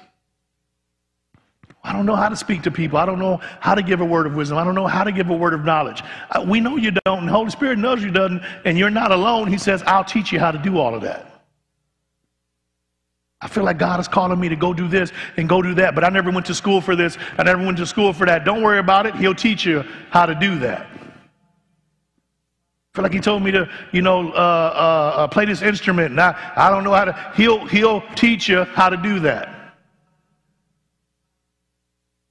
I 1.85 1.93
don't 1.93 2.07
know 2.07 2.15
how 2.15 2.29
to 2.29 2.35
speak 2.35 2.63
to 2.63 2.71
people. 2.71 2.97
I 2.97 3.05
don't 3.05 3.19
know 3.19 3.39
how 3.59 3.75
to 3.75 3.83
give 3.83 4.01
a 4.01 4.05
word 4.05 4.25
of 4.25 4.35
wisdom. 4.35 4.57
I 4.57 4.63
don't 4.63 4.73
know 4.73 4.87
how 4.87 5.03
to 5.03 5.11
give 5.11 5.29
a 5.29 5.35
word 5.35 5.53
of 5.53 5.63
knowledge. 5.63 6.01
Uh, 6.31 6.43
we 6.45 6.59
know 6.59 6.77
you 6.77 6.89
don't, 7.05 7.19
and 7.19 7.29
Holy 7.29 7.51
Spirit 7.51 7.77
knows 7.77 8.03
you 8.03 8.09
doesn't, 8.09 8.41
and 8.65 8.75
you're 8.75 8.89
not 8.89 9.11
alone. 9.11 9.47
He 9.47 9.59
says, 9.59 9.83
I'll 9.85 10.03
teach 10.03 10.31
you 10.31 10.39
how 10.39 10.49
to 10.49 10.57
do 10.57 10.79
all 10.79 10.95
of 10.95 11.03
that. 11.03 11.43
I 13.39 13.47
feel 13.47 13.63
like 13.63 13.77
God 13.77 13.99
is 13.99 14.07
calling 14.07 14.39
me 14.39 14.49
to 14.49 14.55
go 14.55 14.73
do 14.73 14.87
this 14.87 15.11
and 15.37 15.47
go 15.47 15.61
do 15.61 15.75
that, 15.75 15.93
but 15.93 16.03
I 16.03 16.09
never 16.09 16.31
went 16.31 16.47
to 16.47 16.55
school 16.55 16.81
for 16.81 16.95
this. 16.95 17.19
I 17.37 17.43
never 17.43 17.63
went 17.63 17.77
to 17.77 17.85
school 17.85 18.13
for 18.13 18.25
that. 18.25 18.45
Don't 18.45 18.63
worry 18.63 18.79
about 18.79 19.05
it. 19.05 19.13
He'll 19.13 19.35
teach 19.35 19.63
you 19.63 19.83
how 20.09 20.25
to 20.25 20.33
do 20.33 20.57
that. 20.59 20.87
I 20.91 20.95
feel 22.95 23.03
like 23.03 23.13
he 23.13 23.19
told 23.19 23.43
me 23.43 23.51
to, 23.51 23.69
you 23.91 24.01
know, 24.01 24.31
uh, 24.31 24.33
uh, 24.33 25.13
uh, 25.17 25.27
play 25.27 25.45
this 25.45 25.61
instrument. 25.61 26.11
And 26.11 26.19
I, 26.19 26.53
I 26.55 26.71
don't 26.71 26.83
know 26.83 26.93
how 26.93 27.05
to. 27.05 27.33
He'll, 27.35 27.63
he'll 27.67 28.01
teach 28.15 28.49
you 28.49 28.63
how 28.63 28.89
to 28.89 28.97
do 28.97 29.19
that. 29.19 29.54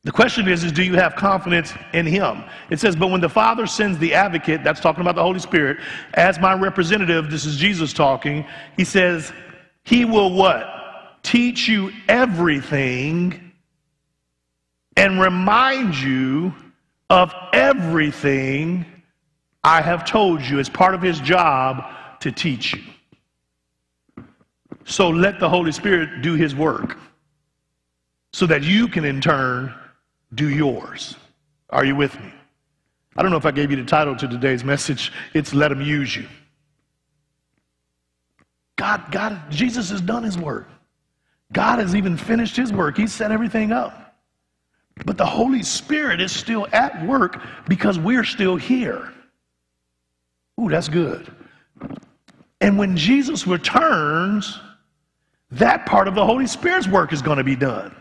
The 0.05 0.13
question 0.13 0.49
is, 0.49 0.65
is 0.65 0.73
do 0.73 0.83
you 0.83 0.95
have 0.95 1.17
confidence 1.17 1.73
in 1.95 2.05
him? 2.05 2.45
It 2.69 2.79
says, 2.79 2.95
but 2.95 3.09
when 3.09 3.23
the 3.23 3.29
Father 3.29 3.67
sends 3.67 3.99
the 3.99 4.13
advocate, 4.13 4.63
that's 4.63 4.81
talking 4.81 5.01
about 5.01 5.15
the 5.15 5.23
Holy 5.23 5.41
Spirit, 5.41 5.79
as 6.13 6.39
my 6.39 6.53
representative, 6.53 7.31
this 7.31 7.47
is 7.47 7.57
Jesus 7.57 7.95
talking, 7.95 8.45
he 8.77 8.85
says, 8.85 9.33
he 9.83 10.05
will 10.05 10.33
what? 10.35 11.23
Teach 11.23 11.69
you 11.69 11.91
everything 12.07 13.53
and 14.97 15.19
remind 15.19 15.97
you 15.97 16.55
of 17.09 17.35
everything 17.55 18.85
I 19.63 19.81
have 19.81 20.05
told 20.05 20.43
you. 20.43 20.59
It's 20.59 20.69
part 20.69 20.95
of 20.95 21.01
his 21.01 21.19
job 21.21 21.83
to 22.21 22.31
teach 22.31 22.75
you. 22.75 22.83
So 24.85 25.09
let 25.09 25.41
the 25.41 25.49
Holy 25.49 25.73
Spirit 25.73 26.21
do 26.21 26.35
his 26.35 26.55
work 26.55 26.99
so 28.35 28.47
that 28.47 28.63
you 28.63 28.87
can 28.87 29.07
in 29.07 29.23
turn 29.23 29.75
do 30.35 30.49
yours. 30.49 31.17
Are 31.71 31.85
you 31.85 31.97
with 31.97 32.19
me? 32.21 32.33
I 33.17 33.23
don't 33.23 33.31
know 33.31 33.37
if 33.37 33.47
I 33.47 33.51
gave 33.51 33.71
you 33.71 33.77
the 33.77 33.85
title 33.85 34.17
to 34.17 34.29
today's 34.29 34.65
message. 34.65 35.13
It's 35.35 35.55
Let 35.55 35.71
Him 35.73 35.81
Use 35.81 36.17
You. 36.17 36.27
God, 38.77 39.11
God, 39.11 39.51
Jesus 39.51 39.91
has 39.91 40.01
done 40.01 40.25
his 40.25 40.37
work. 40.37 40.69
God 41.53 41.79
has 41.79 41.95
even 41.95 42.17
finished 42.17 42.57
his 42.57 42.73
work. 42.73 42.97
He 42.97 43.07
set 43.07 43.31
everything 43.31 43.73
up. 43.73 44.17
But 45.07 45.17
the 45.17 45.27
Holy 45.27 45.63
Spirit 45.63 46.21
is 46.21 46.33
still 46.33 46.67
at 46.73 47.05
work 47.07 47.41
because 47.69 47.99
we're 47.99 48.25
still 48.25 48.57
here. 48.57 49.13
Ooh, 50.61 50.69
that's 50.69 50.89
good. 50.89 51.33
And 52.61 52.79
when 52.79 52.97
Jesus 52.97 53.47
returns, 53.47 54.59
that 55.51 55.87
part 55.87 56.09
of 56.09 56.15
the 56.15 56.25
Holy 56.25 56.47
Spirit's 56.47 56.89
work 56.89 57.13
is 57.13 57.23
going 57.23 57.39
to 57.39 57.45
be 57.45 57.57
done. 57.57 57.95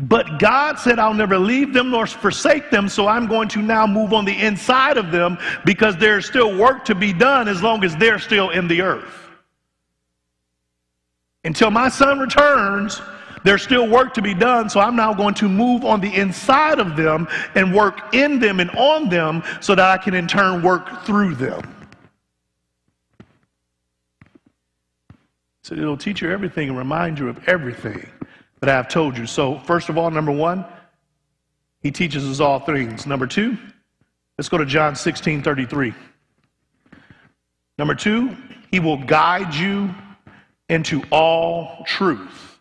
But 0.00 0.38
God 0.38 0.78
said, 0.78 0.98
I'll 0.98 1.14
never 1.14 1.38
leave 1.38 1.72
them 1.72 1.90
nor 1.90 2.06
forsake 2.06 2.70
them, 2.70 2.88
so 2.88 3.06
I'm 3.06 3.26
going 3.26 3.48
to 3.48 3.62
now 3.62 3.86
move 3.86 4.12
on 4.12 4.24
the 4.24 4.38
inside 4.38 4.96
of 4.96 5.10
them 5.12 5.38
because 5.64 5.96
there's 5.96 6.26
still 6.26 6.56
work 6.56 6.84
to 6.86 6.94
be 6.94 7.12
done 7.12 7.46
as 7.48 7.62
long 7.62 7.84
as 7.84 7.94
they're 7.96 8.18
still 8.18 8.50
in 8.50 8.66
the 8.68 8.82
earth. 8.82 9.14
Until 11.44 11.70
my 11.70 11.88
son 11.88 12.18
returns, 12.18 13.00
there's 13.44 13.62
still 13.62 13.88
work 13.88 14.14
to 14.14 14.22
be 14.22 14.34
done, 14.34 14.70
so 14.70 14.80
I'm 14.80 14.96
now 14.96 15.12
going 15.12 15.34
to 15.34 15.48
move 15.48 15.84
on 15.84 16.00
the 16.00 16.14
inside 16.14 16.78
of 16.78 16.96
them 16.96 17.26
and 17.54 17.74
work 17.74 18.14
in 18.14 18.38
them 18.38 18.60
and 18.60 18.70
on 18.70 19.08
them 19.08 19.42
so 19.60 19.74
that 19.74 19.88
I 19.88 20.02
can 20.02 20.14
in 20.14 20.28
turn 20.28 20.62
work 20.62 21.04
through 21.04 21.34
them. 21.34 21.62
So 25.62 25.74
it'll 25.74 25.96
teach 25.96 26.22
you 26.22 26.30
everything 26.30 26.68
and 26.68 26.78
remind 26.78 27.18
you 27.18 27.28
of 27.28 27.48
everything 27.48 28.08
that 28.62 28.70
I 28.70 28.76
have 28.76 28.86
told 28.86 29.18
you. 29.18 29.26
So, 29.26 29.58
first 29.58 29.88
of 29.88 29.98
all, 29.98 30.08
number 30.08 30.30
one, 30.30 30.64
he 31.82 31.90
teaches 31.90 32.24
us 32.24 32.38
all 32.38 32.60
things. 32.60 33.06
Number 33.08 33.26
two, 33.26 33.58
let's 34.38 34.48
go 34.48 34.56
to 34.56 34.64
John 34.64 34.94
16 34.94 35.42
33. 35.42 35.92
Number 37.76 37.96
two, 37.96 38.36
he 38.70 38.78
will 38.78 38.98
guide 38.98 39.52
you 39.52 39.92
into 40.68 41.02
all 41.10 41.82
truth. 41.86 42.60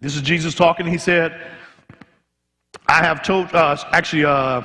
This 0.00 0.14
is 0.14 0.20
Jesus 0.20 0.54
talking. 0.54 0.86
He 0.86 0.98
said, 0.98 1.40
I 2.86 3.02
have 3.02 3.22
told 3.22 3.54
uh, 3.54 3.78
actually, 3.92 4.26
uh, 4.26 4.60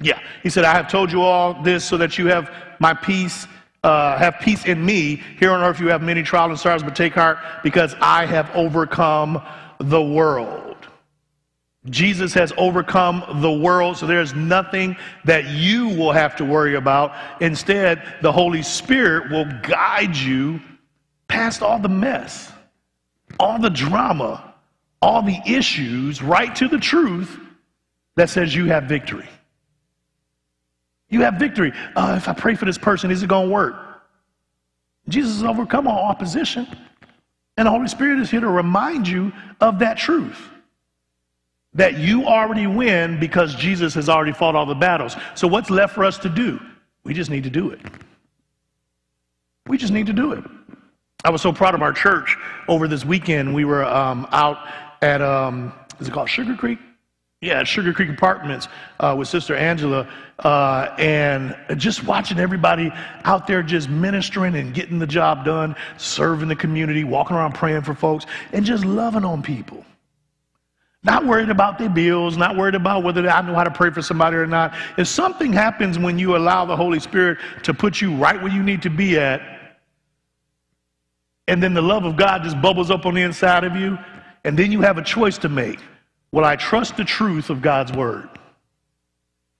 yeah, 0.00 0.20
he 0.42 0.50
said, 0.50 0.64
I 0.64 0.74
have 0.74 0.90
told 0.90 1.10
you 1.10 1.22
all 1.22 1.54
this 1.62 1.86
so 1.86 1.96
that 1.96 2.18
you 2.18 2.26
have 2.26 2.50
my 2.80 2.92
peace 2.92 3.46
uh, 3.84 4.18
have 4.18 4.38
peace 4.40 4.64
in 4.64 4.84
me. 4.84 5.22
Here 5.38 5.52
on 5.52 5.62
earth 5.62 5.80
you 5.80 5.88
have 5.88 6.02
many 6.02 6.22
trials 6.22 6.50
and 6.50 6.58
sorrows, 6.58 6.82
but 6.82 6.96
take 6.96 7.14
heart 7.14 7.38
because 7.62 7.94
I 8.00 8.26
have 8.26 8.50
overcome 8.54 9.42
the 9.78 10.02
world. 10.02 10.76
Jesus 11.86 12.34
has 12.34 12.52
overcome 12.58 13.40
the 13.40 13.52
world, 13.52 13.96
so 13.96 14.06
there's 14.06 14.34
nothing 14.34 14.96
that 15.24 15.46
you 15.46 15.88
will 15.88 16.12
have 16.12 16.36
to 16.36 16.44
worry 16.44 16.74
about. 16.74 17.14
Instead, 17.40 18.02
the 18.20 18.32
Holy 18.32 18.62
Spirit 18.62 19.30
will 19.30 19.46
guide 19.62 20.16
you 20.16 20.60
past 21.28 21.62
all 21.62 21.78
the 21.78 21.88
mess, 21.88 22.52
all 23.38 23.58
the 23.58 23.70
drama, 23.70 24.54
all 25.00 25.22
the 25.22 25.38
issues, 25.46 26.20
right 26.20 26.54
to 26.56 26.68
the 26.68 26.78
truth 26.78 27.38
that 28.16 28.28
says 28.28 28.54
you 28.54 28.66
have 28.66 28.84
victory. 28.84 29.28
You 31.10 31.22
have 31.22 31.34
victory. 31.34 31.72
Uh, 31.96 32.14
if 32.16 32.28
I 32.28 32.32
pray 32.34 32.54
for 32.54 32.64
this 32.64 32.78
person, 32.78 33.10
is 33.10 33.22
it 33.22 33.28
going 33.28 33.48
to 33.48 33.52
work? 33.52 33.74
Jesus 35.08 35.36
has 35.36 35.44
overcome 35.44 35.88
all 35.88 36.04
opposition. 36.04 36.66
And 37.56 37.66
the 37.66 37.70
Holy 37.70 37.88
Spirit 37.88 38.20
is 38.20 38.30
here 38.30 38.40
to 38.40 38.48
remind 38.48 39.08
you 39.08 39.32
of 39.60 39.78
that 39.80 39.96
truth. 39.96 40.38
That 41.74 41.98
you 41.98 42.24
already 42.24 42.66
win 42.66 43.18
because 43.18 43.54
Jesus 43.54 43.94
has 43.94 44.08
already 44.08 44.32
fought 44.32 44.54
all 44.54 44.66
the 44.66 44.74
battles. 44.74 45.16
So, 45.34 45.46
what's 45.48 45.70
left 45.70 45.94
for 45.94 46.04
us 46.04 46.18
to 46.18 46.28
do? 46.28 46.60
We 47.04 47.14
just 47.14 47.30
need 47.30 47.44
to 47.44 47.50
do 47.50 47.70
it. 47.70 47.80
We 49.66 49.76
just 49.76 49.92
need 49.92 50.06
to 50.06 50.12
do 50.12 50.32
it. 50.32 50.44
I 51.24 51.30
was 51.30 51.42
so 51.42 51.52
proud 51.52 51.74
of 51.74 51.82
our 51.82 51.92
church 51.92 52.36
over 52.68 52.88
this 52.88 53.04
weekend. 53.04 53.54
We 53.54 53.64
were 53.64 53.84
um, 53.84 54.26
out 54.30 54.58
at, 55.02 55.20
um, 55.20 55.72
is 56.00 56.08
it 56.08 56.12
called 56.12 56.28
Sugar 56.28 56.54
Creek? 56.54 56.78
Yeah, 57.40 57.60
at 57.60 57.68
Sugar 57.68 57.92
Creek 57.92 58.10
Apartments 58.10 58.66
uh, 58.98 59.14
with 59.16 59.28
Sister 59.28 59.54
Angela, 59.54 60.08
uh, 60.40 60.92
and 60.98 61.56
just 61.76 62.02
watching 62.02 62.40
everybody 62.40 62.90
out 63.22 63.46
there 63.46 63.62
just 63.62 63.88
ministering 63.88 64.56
and 64.56 64.74
getting 64.74 64.98
the 64.98 65.06
job 65.06 65.44
done, 65.44 65.76
serving 65.98 66.48
the 66.48 66.56
community, 66.56 67.04
walking 67.04 67.36
around 67.36 67.54
praying 67.54 67.82
for 67.82 67.94
folks, 67.94 68.26
and 68.52 68.64
just 68.64 68.84
loving 68.84 69.24
on 69.24 69.40
people. 69.40 69.84
Not 71.04 71.24
worried 71.26 71.48
about 71.48 71.78
their 71.78 71.88
bills, 71.88 72.36
not 72.36 72.56
worried 72.56 72.74
about 72.74 73.04
whether 73.04 73.28
I 73.30 73.40
know 73.42 73.54
how 73.54 73.62
to 73.62 73.70
pray 73.70 73.90
for 73.90 74.02
somebody 74.02 74.36
or 74.36 74.46
not. 74.46 74.74
If 74.96 75.06
something 75.06 75.52
happens 75.52 75.96
when 75.96 76.18
you 76.18 76.36
allow 76.36 76.64
the 76.64 76.76
Holy 76.76 76.98
Spirit 76.98 77.38
to 77.62 77.72
put 77.72 78.00
you 78.00 78.16
right 78.16 78.42
where 78.42 78.52
you 78.52 78.64
need 78.64 78.82
to 78.82 78.90
be 78.90 79.16
at, 79.16 79.40
and 81.46 81.62
then 81.62 81.72
the 81.72 81.82
love 81.82 82.04
of 82.04 82.16
God 82.16 82.42
just 82.42 82.60
bubbles 82.60 82.90
up 82.90 83.06
on 83.06 83.14
the 83.14 83.22
inside 83.22 83.62
of 83.62 83.76
you, 83.76 83.96
and 84.42 84.58
then 84.58 84.72
you 84.72 84.80
have 84.80 84.98
a 84.98 85.04
choice 85.04 85.38
to 85.38 85.48
make. 85.48 85.78
Will 86.32 86.44
I 86.44 86.56
trust 86.56 86.96
the 86.96 87.04
truth 87.04 87.50
of 87.50 87.62
God's 87.62 87.92
word? 87.92 88.28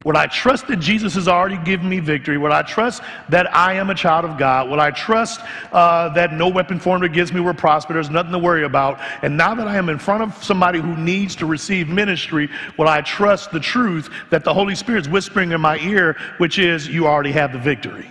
Will 0.04 0.16
I 0.16 0.26
trust 0.26 0.68
that 0.68 0.76
Jesus 0.76 1.14
has 1.14 1.26
already 1.26 1.58
given 1.64 1.88
me 1.88 1.98
victory? 1.98 2.38
Will 2.38 2.52
I 2.52 2.62
trust 2.62 3.02
that 3.30 3.52
I 3.52 3.74
am 3.74 3.90
a 3.90 3.96
child 3.96 4.24
of 4.24 4.38
God? 4.38 4.70
Will 4.70 4.80
I 4.80 4.92
trust 4.92 5.40
uh, 5.72 6.08
that 6.10 6.32
no 6.32 6.48
weapon 6.48 6.78
formed 6.78 7.02
against 7.02 7.34
me 7.34 7.40
will 7.40 7.52
prosper? 7.52 7.94
There's 7.94 8.08
nothing 8.08 8.30
to 8.30 8.38
worry 8.38 8.62
about. 8.62 9.00
And 9.22 9.36
now 9.36 9.56
that 9.56 9.66
I 9.66 9.76
am 9.76 9.88
in 9.88 9.98
front 9.98 10.22
of 10.22 10.42
somebody 10.42 10.78
who 10.78 10.96
needs 10.96 11.34
to 11.36 11.46
receive 11.46 11.88
ministry, 11.88 12.48
will 12.78 12.86
I 12.86 13.00
trust 13.00 13.50
the 13.50 13.58
truth 13.58 14.08
that 14.30 14.44
the 14.44 14.54
Holy 14.54 14.76
Spirit's 14.76 15.08
whispering 15.08 15.50
in 15.50 15.60
my 15.60 15.78
ear, 15.78 16.16
which 16.38 16.60
is, 16.60 16.86
you 16.86 17.08
already 17.08 17.32
have 17.32 17.52
the 17.52 17.58
victory? 17.58 18.08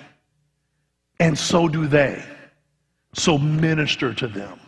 And 1.22 1.38
so 1.38 1.70
do 1.70 1.88
they. 1.88 2.22
So 3.14 3.38
minister 3.38 4.14
to 4.14 4.28
them. 4.28 4.60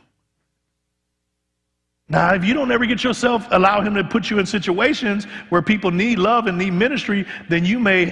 Now, 2.10 2.34
if 2.34 2.43
you 2.43 2.56
don't 2.56 2.72
ever 2.72 2.88
get 2.88 3.04
yourself, 3.04 3.48
allow 3.52 3.82
Him 3.82 3.93
to 3.93 4.04
put 4.04 4.30
you 4.30 4.39
in 4.39 4.45
situations 4.45 5.26
where 5.50 5.62
people 5.62 5.91
need 5.91 6.17
love 6.17 6.48
and 6.48 6.58
need 6.58 6.72
ministry, 6.72 7.26
then 7.50 7.65
you 7.65 7.80
may 7.80 8.12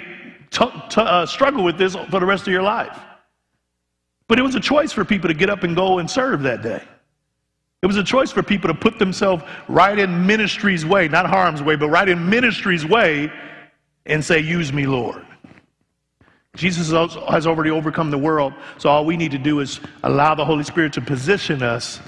t- 0.51 0.71
t- 0.89 1.01
uh, 1.01 1.25
struggle 1.25 1.63
with 1.63 1.79
this 1.79 1.95
for 1.95 2.19
the 2.19 2.25
rest 2.25 2.45
of 2.45 2.53
your 2.53 2.61
life. 2.61 2.97
But 4.27 4.37
it 4.37 4.43
was 4.43 4.55
a 4.55 4.59
choice 4.59 4.91
for 4.91 5.03
people 5.03 5.29
to 5.29 5.33
get 5.33 5.49
up 5.49 5.63
and 5.63 5.75
go 5.75 5.97
and 5.97 6.09
serve 6.09 6.43
that 6.43 6.61
day. 6.61 6.83
It 7.81 7.87
was 7.87 7.97
a 7.97 8.03
choice 8.03 8.31
for 8.31 8.43
people 8.43 8.67
to 8.67 8.73
put 8.73 8.99
themselves 8.99 9.43
right 9.67 9.97
in 9.97 10.25
ministry's 10.25 10.85
way, 10.85 11.07
not 11.07 11.27
harm's 11.27 11.63
way, 11.63 11.75
but 11.75 11.89
right 11.89 12.07
in 12.07 12.29
ministry's 12.29 12.85
way 12.85 13.31
and 14.05 14.23
say, 14.23 14.39
Use 14.39 14.71
me, 14.71 14.85
Lord. 14.85 15.25
Jesus 16.55 16.91
has 16.91 17.45
already 17.45 17.69
overcome 17.69 18.09
the 18.09 18.17
world, 18.17 18.53
so 18.79 18.89
all 18.89 19.05
we 19.05 19.15
need 19.15 19.29
to 19.31 19.37
do 19.37 19.59
is 19.59 19.79
allow 20.03 20.33
the 20.33 20.43
Holy 20.43 20.63
Spirit 20.63 20.91
to 20.93 21.01
position 21.01 21.61
us 21.61 21.99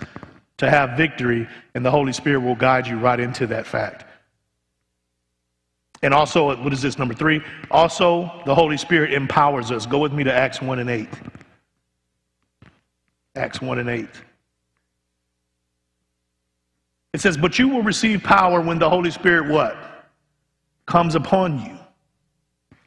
to 0.59 0.69
have 0.69 0.97
victory, 0.97 1.47
and 1.73 1.85
the 1.85 1.89
Holy 1.89 2.13
Spirit 2.13 2.41
will 2.41 2.55
guide 2.55 2.85
you 2.85 2.99
right 2.99 3.19
into 3.19 3.47
that 3.47 3.65
fact. 3.65 4.05
And 6.01 6.13
also, 6.13 6.61
what 6.61 6.71
is 6.71 6.81
this, 6.81 6.97
number 6.97 7.13
three? 7.13 7.41
Also, 7.71 8.41
the 8.45 8.53
Holy 8.53 8.77
Spirit 8.77 9.13
empowers 9.13 9.71
us. 9.71 9.85
Go 9.85 9.99
with 9.99 10.13
me 10.13 10.23
to 10.23 10.33
Acts 10.33 10.61
1 10.61 10.79
and 10.79 10.89
8. 10.89 11.09
Acts 13.35 13.61
1 13.61 13.79
and 13.79 13.89
8. 13.89 14.07
It 17.13 17.21
says, 17.21 17.37
But 17.37 17.57
you 17.57 17.69
will 17.69 17.83
receive 17.83 18.21
power 18.21 18.61
when 18.61 18.79
the 18.79 18.89
Holy 18.89 19.11
Spirit 19.11 19.49
what? 19.49 19.77
Comes 20.85 21.15
upon 21.15 21.65
you. 21.65 21.78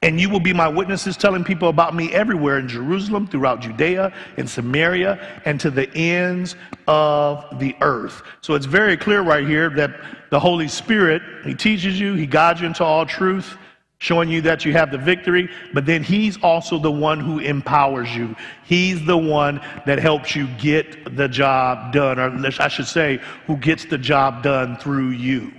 And 0.03 0.21
you 0.21 0.29
will 0.29 0.41
be 0.41 0.53
my 0.53 0.67
witnesses, 0.67 1.17
telling 1.17 1.45
people 1.45 1.69
about 1.69 1.95
me 1.95 2.12
everywhere 2.12 2.59
in 2.59 2.67
Jerusalem, 2.67 3.29
throughout 3.29 3.61
Judea, 3.61 4.12
in 4.37 4.49
Samaria, 4.49 5.41
and 5.45 5.61
to 5.61 5.71
the 5.71 5.88
ends 5.95 6.57
of 6.88 7.59
the 7.61 7.77
earth. 7.81 8.23
So 8.41 8.55
it's 8.55 8.67
very 8.67 8.97
clear 8.97 9.23
right 9.23 9.47
here 9.47 9.71
that 9.71 9.93
the 10.31 10.41
Holy 10.41 10.67
Spirit, 10.67 11.23
He 11.45 11.55
teaches 11.55 12.01
you, 12.01 12.15
He 12.15 12.27
guides 12.27 12.61
you 12.61 12.67
into 12.67 12.83
all 12.83 13.07
truth, 13.07 13.57
showing 13.99 14.29
you 14.29 14.41
that 14.41 14.65
you 14.65 14.73
have 14.73 14.91
the 14.91 14.99
victory, 14.99 15.49
but 15.73 15.87
then 15.87 16.03
He's 16.03 16.37
also 16.43 16.81
the 16.81 16.91
one 16.91 17.21
who 17.21 17.38
empowers 17.38 18.12
you. 18.17 18.35
He's 18.65 19.05
the 19.07 19.17
one 19.17 19.61
that 19.87 20.01
helps 20.01 20.35
you 20.35 20.49
get 20.59 21.17
the 21.17 21.29
job 21.29 21.93
done, 21.93 22.19
or 22.19 22.51
I 22.59 22.67
should 22.67 22.88
say, 22.88 23.21
who 23.47 23.57
gets 23.57 23.85
the 23.85 23.99
job 23.99 24.43
done 24.43 24.77
through 24.79 25.11
you. 25.11 25.53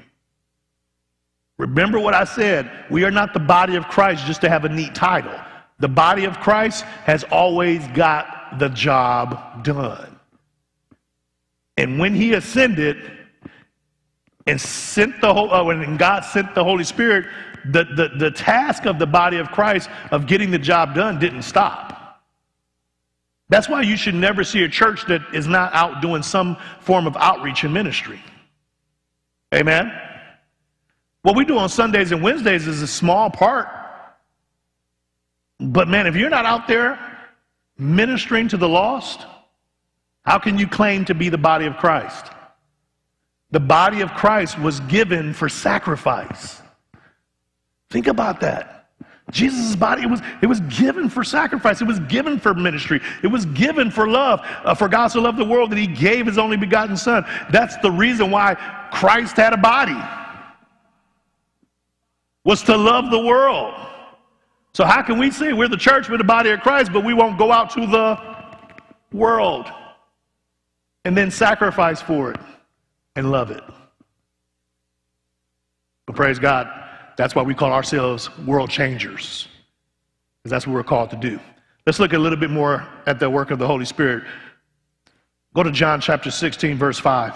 Remember 1.58 2.00
what 2.00 2.14
I 2.14 2.24
said. 2.24 2.70
We 2.90 3.04
are 3.04 3.12
not 3.12 3.34
the 3.34 3.40
body 3.40 3.76
of 3.76 3.88
Christ 3.88 4.26
just 4.26 4.42
to 4.42 4.50
have 4.50 4.66
a 4.66 4.70
neat 4.70 4.96
title. 4.96 5.34
The 5.80 5.88
body 5.88 6.26
of 6.26 6.40
Christ 6.40 6.84
has 7.06 7.24
always 7.26 7.86
got 7.90 8.58
the 8.60 8.70
job 8.70 9.64
done. 9.64 10.20
And 11.78 12.00
when 12.00 12.16
he 12.16 12.34
ascended 12.34 12.98
and 14.46 14.60
sent 14.60 15.22
the 15.22 15.34
whole, 15.34 15.54
uh, 15.54 15.64
when 15.64 15.98
God 15.98 16.22
sent 16.22 16.54
the 16.54 16.64
Holy 16.64 16.84
Spirit, 16.84 17.26
the, 17.66 17.86
the, 17.86 18.12
the 18.18 18.32
task 18.32 18.86
of 18.86 19.00
the 19.00 19.06
body 19.06 19.38
of 19.38 19.50
Christ 19.52 19.90
of 20.12 20.28
getting 20.28 20.52
the 20.52 20.60
job 20.60 20.94
done 20.94 21.20
didn't 21.20 21.44
stop. 21.44 22.22
That's 23.50 23.70
why 23.70 23.82
you 23.82 23.98
should 23.98 24.16
never 24.16 24.44
see 24.44 24.64
a 24.64 24.70
church 24.70 25.06
that 25.08 25.22
is 25.34 25.48
not 25.48 25.74
out 25.74 26.02
doing 26.02 26.24
some 26.24 26.58
form 26.80 27.08
of 27.08 27.16
outreach 27.18 27.64
and 27.64 27.74
ministry. 27.74 28.20
Amen? 29.54 29.92
What 31.24 31.36
we 31.36 31.46
do 31.46 31.58
on 31.58 31.70
Sundays 31.70 32.12
and 32.12 32.22
Wednesdays 32.22 32.68
is 32.68 32.82
a 32.82 32.88
small 32.88 33.30
part. 33.30 33.68
But 35.60 35.88
man, 35.88 36.06
if 36.06 36.16
you're 36.16 36.30
not 36.30 36.46
out 36.46 36.68
there 36.68 37.00
ministering 37.78 38.50
to 38.50 38.58
the 38.58 38.68
lost, 38.70 39.26
how 40.26 40.38
can 40.38 40.58
you 40.58 40.68
claim 40.68 41.06
to 41.06 41.16
be 41.16 41.30
the 41.30 41.38
body 41.38 41.66
of 41.66 41.78
Christ? 41.78 42.28
The 43.52 43.60
body 43.60 44.02
of 44.02 44.12
Christ 44.14 44.60
was 44.60 44.82
given 44.82 45.34
for 45.34 45.48
sacrifice. 45.48 46.62
Think 47.90 48.08
about 48.08 48.42
that. 48.42 48.90
Jesus' 49.32 49.76
body 49.76 50.04
it 50.04 50.10
was, 50.10 50.22
it 50.42 50.48
was 50.48 50.60
given 50.62 51.08
for 51.08 51.24
sacrifice. 51.24 51.82
It 51.82 51.88
was 51.88 52.00
given 52.02 52.38
for 52.38 52.54
ministry. 52.54 53.00
It 53.24 53.28
was 53.28 53.46
given 53.48 53.90
for 53.90 54.08
love. 54.08 54.42
Uh, 54.66 54.76
for 54.76 54.90
God 54.90 55.08
so 55.08 55.22
loved 55.22 55.38
the 55.38 55.46
world 55.46 55.72
that 55.72 55.78
he 55.78 55.88
gave 55.88 56.26
his 56.26 56.38
only 56.38 56.58
begotten 56.58 56.98
son. 56.98 57.26
That's 57.50 57.78
the 57.78 57.92
reason 57.92 58.30
why 58.30 58.56
Christ 58.92 59.38
had 59.38 59.54
a 59.54 59.58
body. 59.58 59.98
Was 62.46 62.62
to 62.64 62.76
love 62.76 63.10
the 63.10 63.20
world. 63.20 63.74
So 64.74 64.84
how 64.86 65.02
can 65.02 65.18
we 65.18 65.32
say 65.32 65.54
we're 65.54 65.68
the 65.68 65.78
church, 65.78 66.10
we're 66.10 66.18
the 66.18 66.24
body 66.24 66.50
of 66.50 66.62
Christ, 66.62 66.92
but 66.92 67.06
we 67.06 67.14
won't 67.14 67.38
go 67.38 67.52
out 67.52 67.70
to 67.72 67.86
the 67.86 68.20
world 69.12 69.72
and 71.06 71.16
then 71.16 71.30
sacrifice 71.30 72.02
for 72.02 72.32
it 72.32 72.40
and 73.16 73.32
love 73.32 73.52
it? 73.52 73.64
But 76.06 76.16
praise 76.16 76.40
God, 76.40 76.68
that's 77.18 77.36
why 77.36 77.44
we 77.44 77.54
call 77.54 77.72
ourselves 77.72 78.36
world 78.40 78.70
changers, 78.70 79.48
because 80.42 80.52
that's 80.52 80.68
what 80.68 80.74
we're 80.74 80.84
called 80.84 81.12
to 81.12 81.18
do. 81.18 81.40
Let's 81.86 82.00
look 82.00 82.14
a 82.14 82.18
little 82.18 82.40
bit 82.40 82.50
more 82.50 82.88
at 83.06 83.20
the 83.20 83.30
work 83.30 83.52
of 83.52 83.60
the 83.60 83.68
Holy 83.68 83.86
Spirit. 83.86 84.24
Go 85.54 85.64
to 85.64 85.72
John 85.72 86.02
chapter 86.02 86.32
16, 86.32 86.78
verse 86.78 86.98
5. 86.98 87.36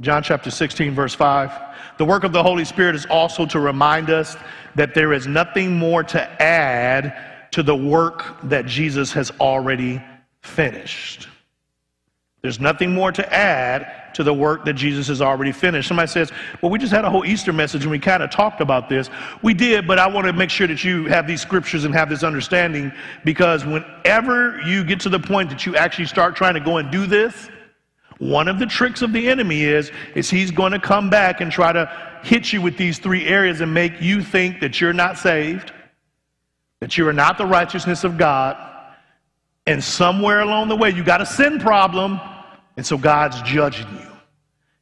John 0.00 0.22
chapter 0.22 0.50
16, 0.50 0.92
verse 0.92 1.14
5. 1.14 1.73
The 1.96 2.04
work 2.04 2.24
of 2.24 2.32
the 2.32 2.42
Holy 2.42 2.64
Spirit 2.64 2.94
is 2.94 3.06
also 3.06 3.46
to 3.46 3.60
remind 3.60 4.10
us 4.10 4.36
that 4.74 4.94
there 4.94 5.12
is 5.12 5.26
nothing 5.26 5.76
more 5.76 6.02
to 6.04 6.42
add 6.42 7.50
to 7.52 7.62
the 7.62 7.76
work 7.76 8.36
that 8.44 8.66
Jesus 8.66 9.12
has 9.12 9.30
already 9.40 10.02
finished. 10.42 11.28
There's 12.42 12.60
nothing 12.60 12.92
more 12.92 13.10
to 13.12 13.32
add 13.32 14.12
to 14.14 14.22
the 14.22 14.34
work 14.34 14.64
that 14.64 14.74
Jesus 14.74 15.08
has 15.08 15.22
already 15.22 15.50
finished. 15.50 15.88
Somebody 15.88 16.08
says, 16.08 16.30
Well, 16.60 16.70
we 16.70 16.78
just 16.78 16.92
had 16.92 17.04
a 17.04 17.10
whole 17.10 17.24
Easter 17.24 17.52
message 17.52 17.82
and 17.82 17.90
we 17.90 17.98
kind 17.98 18.22
of 18.22 18.30
talked 18.30 18.60
about 18.60 18.88
this. 18.88 19.08
We 19.42 19.54
did, 19.54 19.86
but 19.86 19.98
I 19.98 20.06
want 20.06 20.26
to 20.26 20.32
make 20.32 20.50
sure 20.50 20.66
that 20.66 20.84
you 20.84 21.06
have 21.06 21.26
these 21.26 21.40
scriptures 21.40 21.84
and 21.84 21.94
have 21.94 22.10
this 22.10 22.22
understanding 22.22 22.92
because 23.24 23.64
whenever 23.64 24.60
you 24.62 24.84
get 24.84 25.00
to 25.00 25.08
the 25.08 25.18
point 25.18 25.48
that 25.50 25.64
you 25.64 25.74
actually 25.76 26.04
start 26.04 26.36
trying 26.36 26.54
to 26.54 26.60
go 26.60 26.76
and 26.76 26.90
do 26.90 27.06
this, 27.06 27.48
one 28.24 28.48
of 28.48 28.58
the 28.58 28.64
tricks 28.64 29.02
of 29.02 29.12
the 29.12 29.28
enemy 29.28 29.64
is, 29.64 29.92
is 30.14 30.30
he's 30.30 30.50
going 30.50 30.72
to 30.72 30.78
come 30.78 31.10
back 31.10 31.42
and 31.42 31.52
try 31.52 31.72
to 31.72 31.90
hit 32.22 32.54
you 32.54 32.62
with 32.62 32.78
these 32.78 32.98
three 32.98 33.26
areas 33.26 33.60
and 33.60 33.74
make 33.74 34.00
you 34.00 34.22
think 34.22 34.60
that 34.60 34.80
you're 34.80 34.94
not 34.94 35.18
saved, 35.18 35.72
that 36.80 36.96
you 36.96 37.06
are 37.06 37.12
not 37.12 37.36
the 37.36 37.44
righteousness 37.44 38.02
of 38.02 38.16
God, 38.16 38.56
and 39.66 39.84
somewhere 39.84 40.40
along 40.40 40.68
the 40.68 40.76
way 40.76 40.88
you 40.88 41.04
got 41.04 41.20
a 41.20 41.26
sin 41.26 41.58
problem, 41.58 42.18
and 42.78 42.86
so 42.86 42.96
God's 42.96 43.42
judging 43.42 43.88
you. 43.92 44.08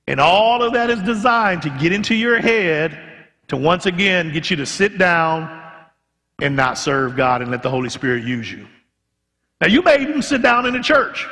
And 0.06 0.20
all 0.20 0.62
of 0.62 0.74
that 0.74 0.88
is 0.88 1.02
designed 1.02 1.62
to 1.62 1.70
get 1.70 1.92
into 1.92 2.14
your 2.14 2.40
head 2.40 2.96
to 3.48 3.56
once 3.56 3.86
again 3.86 4.32
get 4.32 4.50
you 4.50 4.56
to 4.58 4.66
sit 4.66 4.98
down 4.98 5.60
and 6.40 6.54
not 6.54 6.78
serve 6.78 7.16
God 7.16 7.42
and 7.42 7.50
let 7.50 7.64
the 7.64 7.70
Holy 7.70 7.88
Spirit 7.88 8.22
use 8.22 8.52
you. 8.52 8.68
Now, 9.60 9.66
you 9.66 9.82
may 9.82 10.00
even 10.00 10.22
sit 10.22 10.42
down 10.42 10.64
in 10.66 10.74
the 10.74 10.80
church. 10.82 11.26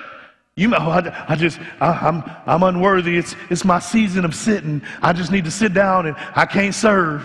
You 0.56 0.68
know, 0.68 0.78
I, 0.78 1.26
I 1.28 1.36
just, 1.36 1.58
I, 1.80 1.90
I'm, 1.90 2.22
I'm 2.46 2.62
unworthy. 2.62 3.16
It's, 3.16 3.34
it's 3.48 3.64
my 3.64 3.78
season 3.78 4.24
of 4.24 4.34
sitting. 4.34 4.82
I 5.00 5.12
just 5.12 5.32
need 5.32 5.44
to 5.44 5.50
sit 5.50 5.72
down 5.72 6.06
and 6.06 6.16
I 6.34 6.44
can't 6.44 6.74
serve. 6.74 7.24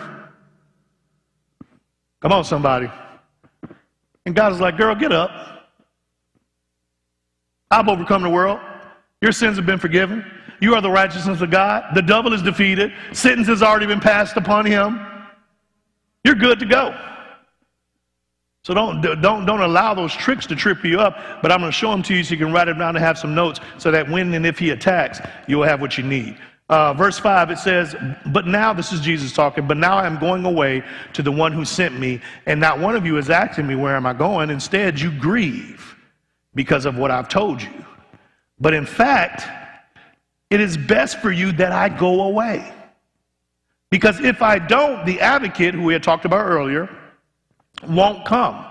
Come 2.21 2.31
on, 2.31 2.43
somebody. 2.43 2.89
And 4.25 4.35
God 4.35 4.53
is 4.53 4.59
like, 4.59 4.77
girl, 4.77 4.95
get 4.95 5.11
up. 5.11 5.31
I've 7.69 7.87
overcome 7.87 8.23
the 8.23 8.29
world. 8.29 8.59
Your 9.21 9.31
sins 9.31 9.57
have 9.57 9.65
been 9.65 9.79
forgiven. 9.79 10.25
You 10.61 10.75
are 10.75 10.81
the 10.81 10.89
righteousness 10.89 11.41
of 11.41 11.51
God. 11.51 11.83
The 11.93 12.01
devil 12.01 12.33
is 12.33 12.41
defeated. 12.41 12.93
Sentence 13.11 13.47
has 13.47 13.61
already 13.61 13.85
been 13.85 13.99
passed 13.99 14.37
upon 14.37 14.65
him. 14.65 15.05
You're 16.23 16.35
good 16.35 16.59
to 16.59 16.65
go. 16.65 16.95
So 18.65 18.73
don't, 18.73 18.99
don't, 19.21 19.45
don't 19.45 19.61
allow 19.61 19.93
those 19.93 20.11
tricks 20.11 20.47
to 20.47 20.55
trip 20.55 20.83
you 20.83 20.99
up, 20.99 21.43
but 21.43 21.51
I'm 21.51 21.59
going 21.59 21.71
to 21.71 21.77
show 21.77 21.91
them 21.91 22.01
to 22.01 22.15
you 22.15 22.23
so 22.23 22.31
you 22.31 22.43
can 22.43 22.51
write 22.51 22.65
them 22.65 22.79
down 22.79 22.95
and 22.95 23.05
have 23.05 23.15
some 23.15 23.35
notes 23.35 23.59
so 23.77 23.91
that 23.91 24.09
when 24.09 24.33
and 24.33 24.43
if 24.43 24.57
he 24.57 24.71
attacks, 24.71 25.21
you'll 25.45 25.61
have 25.61 25.81
what 25.81 25.99
you 25.99 26.03
need. 26.03 26.35
Uh, 26.67 26.91
verse 26.95 27.19
5, 27.19 27.51
it 27.51 27.59
says, 27.59 27.95
But 28.25 28.47
now, 28.47 28.73
this 28.73 28.91
is 28.91 29.01
Jesus 29.01 29.31
talking, 29.33 29.67
but 29.67 29.77
now 29.77 29.99
I'm 29.99 30.17
going 30.17 30.43
away 30.45 30.83
to 31.13 31.21
the 31.21 31.31
one 31.31 31.51
who 31.51 31.63
sent 31.63 31.99
me, 31.99 32.19
and 32.47 32.59
not 32.59 32.79
one 32.79 32.95
of 32.95 33.05
you 33.05 33.19
is 33.19 33.29
asking 33.29 33.67
me, 33.67 33.75
Where 33.75 33.95
am 33.95 34.07
I 34.07 34.13
going? 34.13 34.49
Instead, 34.49 34.99
you 34.99 35.11
grieve 35.11 35.95
because 36.55 36.85
of 36.85 36.97
what 36.97 37.11
I've 37.11 37.29
told 37.29 37.61
you. 37.61 37.85
But 38.59 38.73
in 38.73 38.87
fact, 38.87 39.47
it 40.49 40.59
is 40.59 40.75
best 40.75 41.21
for 41.21 41.31
you 41.31 41.51
that 41.51 41.71
I 41.71 41.87
go 41.87 42.23
away. 42.23 42.73
Because 43.91 44.19
if 44.21 44.41
I 44.41 44.57
don't, 44.57 45.05
the 45.05 45.21
advocate, 45.21 45.75
who 45.75 45.83
we 45.83 45.93
had 45.93 46.01
talked 46.01 46.25
about 46.25 46.47
earlier, 46.47 46.89
won't 47.87 48.25
come. 48.25 48.65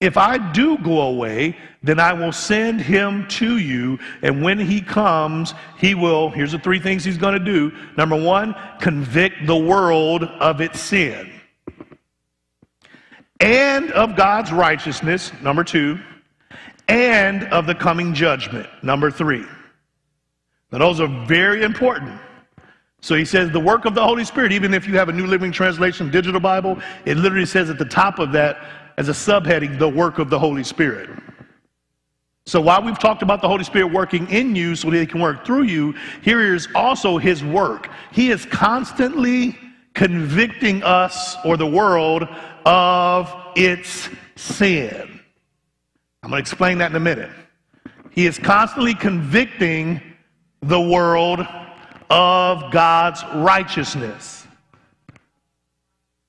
If 0.00 0.18
I 0.18 0.52
do 0.52 0.76
go 0.78 1.02
away, 1.02 1.56
then 1.82 1.98
I 1.98 2.12
will 2.12 2.32
send 2.32 2.82
him 2.82 3.26
to 3.28 3.56
you. 3.56 3.98
And 4.20 4.42
when 4.42 4.58
he 4.58 4.82
comes, 4.82 5.54
he 5.78 5.94
will, 5.94 6.28
here's 6.28 6.52
the 6.52 6.58
three 6.58 6.78
things 6.78 7.02
he's 7.02 7.16
going 7.16 7.32
to 7.32 7.44
do. 7.44 7.72
Number 7.96 8.16
one, 8.20 8.54
convict 8.78 9.46
the 9.46 9.56
world 9.56 10.24
of 10.24 10.60
its 10.60 10.80
sin 10.80 11.32
and 13.40 13.90
of 13.92 14.16
God's 14.16 14.52
righteousness. 14.52 15.32
Number 15.42 15.64
two, 15.64 15.98
and 16.88 17.44
of 17.44 17.66
the 17.66 17.74
coming 17.74 18.14
judgment. 18.14 18.68
Number 18.82 19.10
three. 19.10 19.44
Now, 20.72 20.78
those 20.78 21.00
are 21.00 21.26
very 21.26 21.62
important. 21.62 22.20
So 23.00 23.14
he 23.14 23.24
says 23.24 23.50
the 23.50 23.60
work 23.60 23.84
of 23.84 23.94
the 23.94 24.02
Holy 24.02 24.24
Spirit, 24.24 24.52
even 24.52 24.74
if 24.74 24.86
you 24.88 24.96
have 24.96 25.08
a 25.08 25.12
New 25.12 25.26
Living 25.26 25.52
Translation 25.52 26.10
digital 26.10 26.40
Bible, 26.40 26.80
it 27.04 27.16
literally 27.16 27.46
says 27.46 27.70
at 27.70 27.78
the 27.78 27.84
top 27.84 28.18
of 28.18 28.32
that 28.32 28.58
as 28.96 29.08
a 29.08 29.12
subheading, 29.12 29.78
the 29.78 29.88
work 29.88 30.18
of 30.18 30.30
the 30.30 30.38
Holy 30.38 30.64
Spirit. 30.64 31.10
So 32.46 32.60
while 32.60 32.82
we've 32.82 32.98
talked 32.98 33.22
about 33.22 33.42
the 33.42 33.48
Holy 33.48 33.64
Spirit 33.64 33.92
working 33.92 34.30
in 34.30 34.54
you 34.54 34.76
so 34.76 34.88
that 34.90 34.98
he 34.98 35.06
can 35.06 35.20
work 35.20 35.44
through 35.44 35.64
you, 35.64 35.94
here 36.22 36.54
is 36.54 36.68
also 36.74 37.18
his 37.18 37.42
work. 37.44 37.90
He 38.12 38.30
is 38.30 38.46
constantly 38.46 39.58
convicting 39.94 40.82
us 40.84 41.36
or 41.44 41.56
the 41.56 41.66
world 41.66 42.22
of 42.64 43.34
its 43.56 44.08
sin. 44.36 45.20
I'm 46.22 46.30
going 46.30 46.42
to 46.42 46.48
explain 46.48 46.78
that 46.78 46.90
in 46.90 46.96
a 46.96 47.00
minute. 47.00 47.30
He 48.10 48.26
is 48.26 48.38
constantly 48.38 48.94
convicting 48.94 50.00
the 50.62 50.80
world 50.80 51.46
of 52.10 52.70
God's 52.72 53.22
righteousness. 53.34 54.46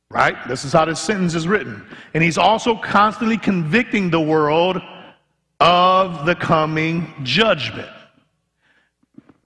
Right? 0.09 0.35
This 0.47 0.63
is 0.63 0.71
how 0.71 0.85
this 0.85 0.99
sentence 0.99 1.35
is 1.35 1.47
written. 1.47 1.85
And 2.13 2.23
he's 2.23 2.37
also 2.37 2.75
constantly 2.75 3.37
convicting 3.37 4.09
the 4.09 4.21
world 4.21 4.81
of 5.59 6.25
the 6.25 6.35
coming 6.35 7.13
judgment. 7.23 7.89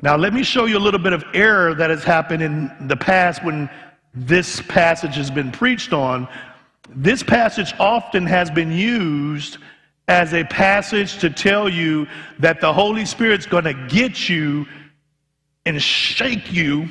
Now, 0.04 0.16
let 0.18 0.34
me 0.34 0.44
show 0.44 0.66
you 0.66 0.78
a 0.78 0.80
little 0.80 1.00
bit 1.00 1.14
of 1.14 1.24
error 1.34 1.76
that 1.76 1.90
has 1.90 2.04
happened 2.04 2.42
in 2.42 2.72
the 2.88 2.98
past 2.98 3.44
when 3.44 3.70
this 4.14 4.62
passage 4.62 5.16
has 5.16 5.32
been 5.32 5.52
preached 5.52 5.94
on. 5.94 6.28
This 6.90 7.24
passage 7.24 7.74
often 7.80 8.26
has 8.26 8.52
been 8.52 8.72
used 8.72 9.58
as 10.08 10.34
a 10.34 10.44
passage 10.44 11.20
to 11.20 11.30
tell 11.30 11.70
you 11.70 12.08
that 12.40 12.60
the 12.60 12.74
Holy 12.74 13.06
Spirit's 13.06 13.46
going 13.46 13.64
to 13.64 13.74
get 13.88 14.28
you 14.28 14.66
and 15.66 15.82
shake 15.82 16.52
you 16.52 16.88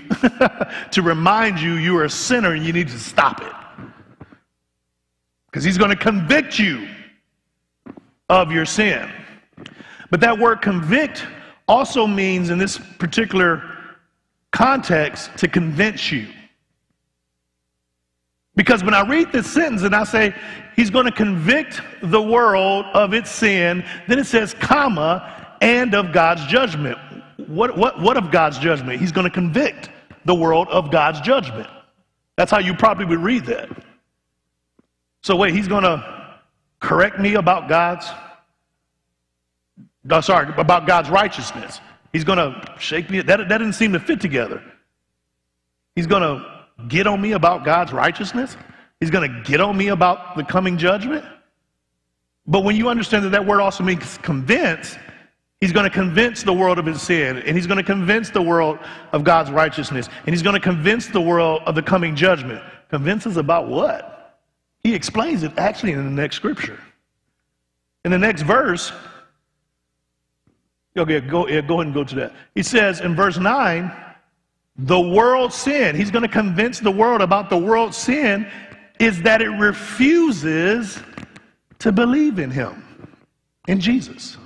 to 0.93 1.03
remind 1.03 1.61
you 1.61 1.75
you 1.75 1.97
are 1.97 2.05
a 2.05 2.11
sinner 2.11 2.53
and 2.53 2.65
you 2.65 2.73
need 2.73 2.89
to 2.89 2.99
stop 2.99 3.41
it. 3.41 3.53
Because 5.47 5.65
he's 5.65 5.79
going 5.79 5.91
to 5.91 5.97
convict 5.97 6.59
you 6.59 6.89
of 8.29 8.53
your 8.53 8.65
sin. 8.65 9.11
But 10.11 10.21
that 10.21 10.39
word 10.39 10.63
convict 10.63 11.27
also 11.67 12.07
means, 12.07 12.51
in 12.51 12.59
this 12.59 12.79
particular 12.99 13.63
context, 14.53 15.37
to 15.39 15.49
convince 15.49 16.11
you. 16.13 16.29
Because 18.57 18.85
when 18.85 18.95
I 18.95 19.09
read 19.09 19.33
this 19.33 19.51
sentence 19.51 19.83
and 19.83 19.95
I 19.95 20.05
say, 20.05 20.35
he's 20.77 20.91
going 20.91 21.07
to 21.07 21.13
convict 21.13 21.81
the 22.03 22.21
world 22.21 22.87
of 22.93 23.15
its 23.15 23.31
sin, 23.31 23.85
then 24.07 24.19
it 24.19 24.27
says, 24.27 24.55
comma, 24.55 25.57
and 25.61 25.95
of 25.95 26.13
God's 26.13 26.45
judgment. 26.47 26.99
What, 27.51 27.77
what, 27.77 28.01
what 28.01 28.17
of 28.17 28.31
God's 28.31 28.59
judgment? 28.59 29.01
He's 29.01 29.13
going 29.13 29.25
to 29.25 29.31
convict 29.31 29.91
the 30.25 30.35
world 30.35 30.69
of 30.69 30.91
God's 30.91 31.21
judgment. 31.21 31.69
That's 32.37 32.51
how 32.51 32.59
you 32.59 32.75
probably 32.75 33.07
would 33.07 33.19
read 33.19 33.47
that. 33.47 33.69
So, 35.23 35.37
wait, 35.37 35.53
he's 35.53 35.69
going 35.69 35.83
to 35.83 36.39
correct 36.79 37.19
me 37.19 37.35
about 37.35 37.69
God's, 37.69 38.09
no, 40.05 40.21
sorry, 40.21 40.53
about 40.57 40.87
God's 40.87 41.11
righteousness. 41.11 41.81
He's 42.13 42.25
going 42.25 42.39
to 42.39 42.75
shake 42.79 43.11
me. 43.11 43.21
That, 43.21 43.49
that 43.49 43.59
didn't 43.59 43.75
seem 43.75 43.93
to 43.93 44.01
fit 44.01 44.21
together. 44.21 44.63
He's 45.97 46.07
going 46.07 46.23
to 46.23 46.65
get 46.89 47.07
on 47.07 47.21
me 47.21 47.33
about 47.33 47.65
God's 47.65 47.93
righteousness. 47.93 48.57
He's 49.01 49.11
going 49.11 49.31
to 49.31 49.43
get 49.43 49.61
on 49.61 49.77
me 49.77 49.89
about 49.89 50.37
the 50.37 50.45
coming 50.45 50.79
judgment. 50.79 51.25
But 52.47 52.65
when 52.65 52.77
you 52.77 52.89
understand 52.89 53.25
that 53.25 53.31
that 53.31 53.47
word 53.47 53.61
also 53.61 53.83
means 53.85 54.19
convince, 54.19 54.97
he's 55.61 55.73
going 55.73 55.85
to 55.85 55.91
convince 55.91 56.43
the 56.43 56.53
world 56.53 56.79
of 56.79 56.87
his 56.87 57.03
sin, 57.03 57.39
and 57.39 57.57
he's 57.57 57.67
going 57.67 57.79
to 57.79 57.85
convince 57.85 58.31
the 58.31 58.43
world 58.43 58.79
of 59.13 59.25
God's 59.25 59.51
righteousness, 59.51 60.09
and 60.27 60.35
he's 60.35 60.43
going 60.43 60.55
to 60.55 60.61
convince 60.61 61.07
the 61.07 61.21
world 61.21 61.63
of 61.67 61.75
the 61.75 61.83
coming 61.83 62.17
judgment. 62.17 62.63
Convinces 62.89 63.37
about 63.37 63.69
what? 63.69 64.39
He 64.83 64.95
explains 64.95 65.43
it 65.43 65.53
actually 65.57 65.93
in 65.93 66.05
the 66.05 66.11
next 66.11 66.37
scripture. 66.37 66.81
In 68.05 68.11
the 68.11 68.19
next 68.19 68.43
verse, 68.43 68.93
okay, 70.97 71.21
go, 71.21 71.47
yeah, 71.47 71.61
go 71.61 71.75
ahead 71.75 71.87
and 71.87 71.95
go 71.95 72.05
to 72.05 72.15
that. 72.17 72.33
He 72.55 72.63
says 72.63 73.01
in 73.01 73.15
verse 73.15 73.39
9, 73.39 73.93
the 74.79 75.01
world's 75.01 75.55
sin, 75.55 75.95
he's 75.95 76.11
going 76.11 76.23
to 76.23 76.29
convince 76.29 76.81
the 76.81 76.91
world 76.91 77.21
about 77.21 77.51
the 77.51 77.59
world's 77.59 77.99
sin 77.99 78.51
is 78.99 79.23
that 79.23 79.43
it 79.43 79.49
refuses 79.49 81.01
to 81.79 81.93
believe 81.93 82.39
in 82.39 82.51
him, 82.51 83.09
in 83.69 83.81
Jesus. 83.81 84.39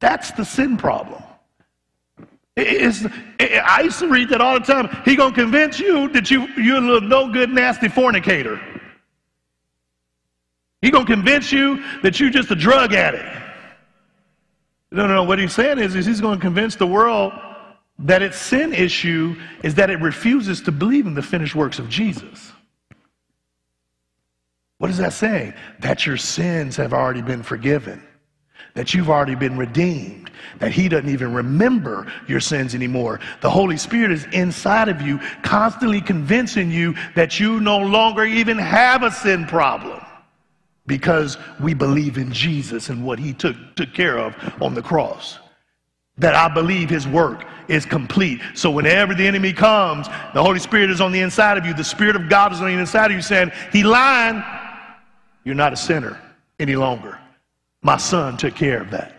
That's 0.00 0.30
the 0.32 0.44
sin 0.44 0.76
problem. 0.76 1.22
It's, 2.56 3.04
I 3.40 3.82
used 3.82 3.98
to 3.98 4.08
read 4.08 4.28
that 4.28 4.40
all 4.40 4.58
the 4.58 4.64
time. 4.64 4.88
He 5.04 5.16
gonna 5.16 5.34
convince 5.34 5.80
you 5.80 6.08
that 6.10 6.30
you 6.30 6.46
you're 6.56 6.76
a 6.76 6.80
little 6.80 7.08
no 7.08 7.32
good, 7.32 7.50
nasty 7.50 7.88
fornicator. 7.88 8.60
He 10.80 10.90
gonna 10.90 11.06
convince 11.06 11.50
you 11.50 11.82
that 12.02 12.20
you're 12.20 12.30
just 12.30 12.50
a 12.50 12.54
drug 12.54 12.92
addict. 12.92 13.24
No, 14.92 15.06
no, 15.06 15.14
no. 15.14 15.22
What 15.24 15.38
he's 15.38 15.52
saying 15.52 15.78
is, 15.78 15.96
is 15.96 16.06
he's 16.06 16.20
gonna 16.20 16.40
convince 16.40 16.76
the 16.76 16.86
world 16.86 17.32
that 17.98 18.22
its 18.22 18.36
sin 18.36 18.72
issue 18.72 19.34
is 19.62 19.74
that 19.76 19.90
it 19.90 20.00
refuses 20.00 20.60
to 20.62 20.72
believe 20.72 21.06
in 21.06 21.14
the 21.14 21.22
finished 21.22 21.54
works 21.54 21.78
of 21.78 21.88
Jesus. 21.88 22.52
What 24.78 24.88
does 24.88 24.98
that 24.98 25.12
say? 25.12 25.54
That 25.80 26.06
your 26.06 26.16
sins 26.16 26.76
have 26.76 26.92
already 26.92 27.22
been 27.22 27.42
forgiven, 27.42 28.02
that 28.74 28.92
you've 28.92 29.10
already 29.10 29.34
been 29.34 29.56
redeemed, 29.56 30.30
that 30.58 30.72
He 30.72 30.88
doesn't 30.88 31.08
even 31.08 31.32
remember 31.32 32.12
your 32.28 32.40
sins 32.40 32.74
anymore. 32.74 33.20
The 33.40 33.50
Holy 33.50 33.76
Spirit 33.76 34.12
is 34.12 34.26
inside 34.32 34.88
of 34.88 35.00
you, 35.00 35.18
constantly 35.42 36.00
convincing 36.00 36.70
you 36.70 36.94
that 37.14 37.40
you 37.40 37.60
no 37.60 37.78
longer 37.78 38.24
even 38.24 38.58
have 38.58 39.02
a 39.02 39.10
sin 39.10 39.46
problem 39.46 40.04
because 40.86 41.38
we 41.60 41.72
believe 41.72 42.18
in 42.18 42.32
Jesus 42.32 42.90
and 42.90 43.04
what 43.04 43.18
He 43.18 43.32
took, 43.32 43.56
took 43.76 43.94
care 43.94 44.18
of 44.18 44.36
on 44.60 44.74
the 44.74 44.82
cross. 44.82 45.38
That 46.18 46.34
I 46.34 46.52
believe 46.52 46.90
His 46.90 47.08
work 47.08 47.44
is 47.68 47.86
complete. 47.86 48.40
So 48.54 48.70
whenever 48.70 49.14
the 49.14 49.26
enemy 49.26 49.52
comes, 49.52 50.08
the 50.34 50.42
Holy 50.42 50.58
Spirit 50.58 50.90
is 50.90 51.00
on 51.00 51.12
the 51.12 51.20
inside 51.20 51.58
of 51.58 51.64
you. 51.64 51.74
The 51.74 51.84
Spirit 51.84 52.16
of 52.16 52.28
God 52.28 52.52
is 52.52 52.60
on 52.60 52.66
the 52.66 52.78
inside 52.78 53.06
of 53.06 53.12
you 53.12 53.22
saying, 53.22 53.52
He 53.72 53.82
lying. 53.82 54.42
You're 55.44 55.54
not 55.54 55.72
a 55.72 55.76
sinner 55.76 56.20
any 56.58 56.76
longer. 56.76 57.18
My 57.84 57.98
son 57.98 58.36
took 58.36 58.56
care 58.56 58.80
of 58.80 58.90
that. 58.90 59.14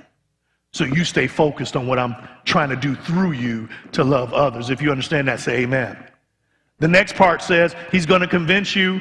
So 0.73 0.83
you 0.83 1.05
stay 1.05 1.27
focused 1.27 1.77
on 1.77 1.87
what 1.87 1.99
I'm 1.99 2.15
trying 2.43 2.69
to 2.69 2.75
do 2.75 2.95
through 2.95 3.31
you 3.31 3.69
to 3.93 4.03
love 4.03 4.33
others. 4.33 4.69
If 4.69 4.81
you 4.81 4.91
understand 4.91 5.29
that, 5.29 5.39
say 5.39 5.59
amen. 5.59 5.97
The 6.79 6.87
next 6.89 7.15
part 7.15 7.41
says 7.41 7.73
he's 7.91 8.05
going 8.05 8.19
to 8.21 8.27
convince 8.27 8.75
you 8.75 8.99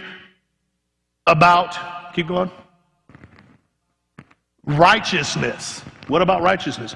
about, 1.27 2.15
keep 2.15 2.29
going, 2.29 2.51
righteousness. 4.67 5.81
What 6.07 6.23
about 6.23 6.43
righteousness? 6.43 6.95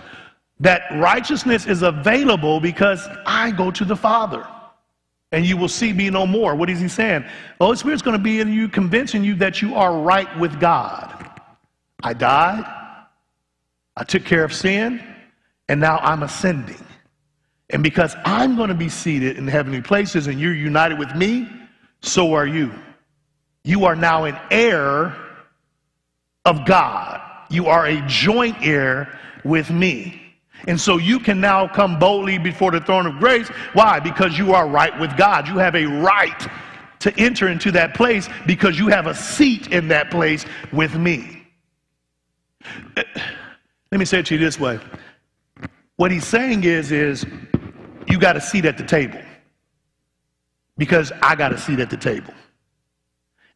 That 0.60 0.82
righteousness 0.92 1.66
is 1.66 1.82
available 1.82 2.60
because 2.60 3.08
I 3.26 3.50
go 3.50 3.70
to 3.70 3.84
the 3.84 3.96
Father 3.96 4.46
and 5.32 5.44
you 5.44 5.56
will 5.56 5.68
see 5.68 5.92
me 5.92 6.10
no 6.10 6.26
more. 6.26 6.54
What 6.54 6.70
is 6.70 6.80
he 6.80 6.88
saying? 6.88 7.22
The 7.58 7.64
Holy 7.64 7.76
Spirit's 7.76 8.02
going 8.02 8.16
to 8.16 8.22
be 8.22 8.40
in 8.40 8.52
you, 8.52 8.68
convincing 8.68 9.24
you 9.24 9.34
that 9.36 9.62
you 9.62 9.74
are 9.74 9.98
right 9.98 10.38
with 10.38 10.60
God. 10.60 11.17
I 12.02 12.12
died, 12.12 12.64
I 13.96 14.04
took 14.04 14.24
care 14.24 14.44
of 14.44 14.52
sin, 14.52 15.02
and 15.68 15.80
now 15.80 15.98
I'm 15.98 16.22
ascending. 16.22 16.84
And 17.70 17.82
because 17.82 18.14
I'm 18.24 18.56
going 18.56 18.68
to 18.68 18.74
be 18.74 18.88
seated 18.88 19.36
in 19.36 19.46
heavenly 19.46 19.82
places 19.82 20.26
and 20.26 20.40
you're 20.40 20.54
united 20.54 20.98
with 20.98 21.14
me, 21.14 21.48
so 22.00 22.32
are 22.34 22.46
you. 22.46 22.72
You 23.64 23.84
are 23.84 23.96
now 23.96 24.24
an 24.24 24.38
heir 24.50 25.14
of 26.44 26.64
God. 26.64 27.20
You 27.50 27.66
are 27.66 27.86
a 27.86 28.00
joint 28.06 28.56
heir 28.62 29.18
with 29.44 29.70
me. 29.70 30.22
And 30.66 30.80
so 30.80 30.96
you 30.96 31.20
can 31.20 31.40
now 31.40 31.68
come 31.68 31.98
boldly 31.98 32.38
before 32.38 32.70
the 32.70 32.80
throne 32.80 33.06
of 33.06 33.18
grace. 33.18 33.48
Why? 33.74 34.00
Because 34.00 34.38
you 34.38 34.54
are 34.54 34.66
right 34.66 34.98
with 34.98 35.16
God. 35.16 35.46
You 35.46 35.58
have 35.58 35.74
a 35.74 35.84
right 35.84 36.48
to 37.00 37.16
enter 37.18 37.48
into 37.48 37.70
that 37.72 37.94
place 37.94 38.28
because 38.46 38.78
you 38.78 38.88
have 38.88 39.06
a 39.06 39.14
seat 39.14 39.68
in 39.68 39.88
that 39.88 40.10
place 40.10 40.46
with 40.72 40.94
me. 40.94 41.37
Let 42.96 43.98
me 43.98 44.04
say 44.04 44.20
it 44.20 44.26
to 44.26 44.34
you 44.34 44.40
this 44.40 44.58
way. 44.60 44.78
What 45.96 46.10
he's 46.10 46.26
saying 46.26 46.64
is, 46.64 46.92
is 46.92 47.26
you 48.06 48.18
got 48.18 48.36
a 48.36 48.40
seat 48.40 48.64
at 48.64 48.78
the 48.78 48.84
table 48.84 49.20
because 50.76 51.12
I 51.22 51.34
got 51.34 51.52
a 51.52 51.58
seat 51.58 51.80
at 51.80 51.90
the 51.90 51.96
table. 51.96 52.32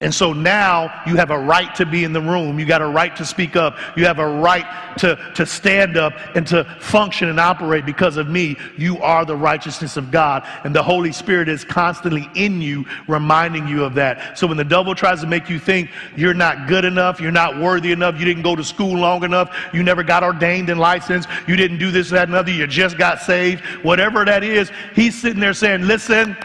And 0.03 0.13
so 0.13 0.33
now 0.33 1.03
you 1.07 1.15
have 1.15 1.31
a 1.31 1.39
right 1.39 1.73
to 1.77 1.87
be 1.87 2.03
in 2.03 2.13
the 2.13 2.21
room. 2.21 2.59
You 2.59 2.67
got 2.67 2.83
a 2.83 2.87
right 2.87 3.15
to 3.17 3.25
speak 3.25 3.55
up. 3.55 3.79
You 3.97 4.05
have 4.05 4.19
a 4.19 4.27
right 4.27 4.67
to, 4.99 5.17
to 5.37 5.47
stand 5.47 5.97
up 5.97 6.13
and 6.35 6.45
to 6.49 6.65
function 6.81 7.29
and 7.29 7.39
operate 7.39 7.87
because 7.87 8.17
of 8.17 8.29
me. 8.29 8.57
You 8.77 8.99
are 8.99 9.25
the 9.25 9.37
righteousness 9.37 9.97
of 9.97 10.11
God. 10.11 10.45
And 10.65 10.75
the 10.75 10.83
Holy 10.83 11.13
Spirit 11.13 11.49
is 11.49 11.65
constantly 11.65 12.29
in 12.35 12.61
you, 12.61 12.85
reminding 13.07 13.69
you 13.69 13.85
of 13.85 13.95
that. 13.95 14.37
So 14.37 14.49
when 14.49 14.57
the 14.57 14.65
devil 14.65 14.93
tries 14.93 15.21
to 15.21 15.29
make 15.29 15.49
you 15.49 15.61
think 15.61 15.89
you're 16.17 16.35
not 16.35 16.67
good 16.67 16.85
enough, 16.85 17.21
you're 17.21 17.31
not 17.31 17.61
worthy 17.61 17.93
enough, 17.93 18.19
you 18.19 18.25
didn't 18.25 18.43
go 18.43 18.57
to 18.57 18.65
school 18.65 18.99
long 18.99 19.23
enough, 19.23 19.57
you 19.73 19.85
never 19.85 20.03
got 20.03 20.25
ordained 20.25 20.69
and 20.69 20.81
licensed, 20.81 21.29
you 21.47 21.55
didn't 21.55 21.79
do 21.79 21.93
this, 21.93 22.11
that, 22.11 22.27
and 22.27 22.35
other, 22.35 22.51
you 22.51 22.67
just 22.67 22.99
got 22.99 23.21
saved, 23.21 23.61
whatever 23.85 24.25
that 24.25 24.43
is, 24.43 24.73
he's 24.97 25.21
sitting 25.21 25.39
there 25.39 25.55
saying, 25.55 25.83
listen, 25.83 26.37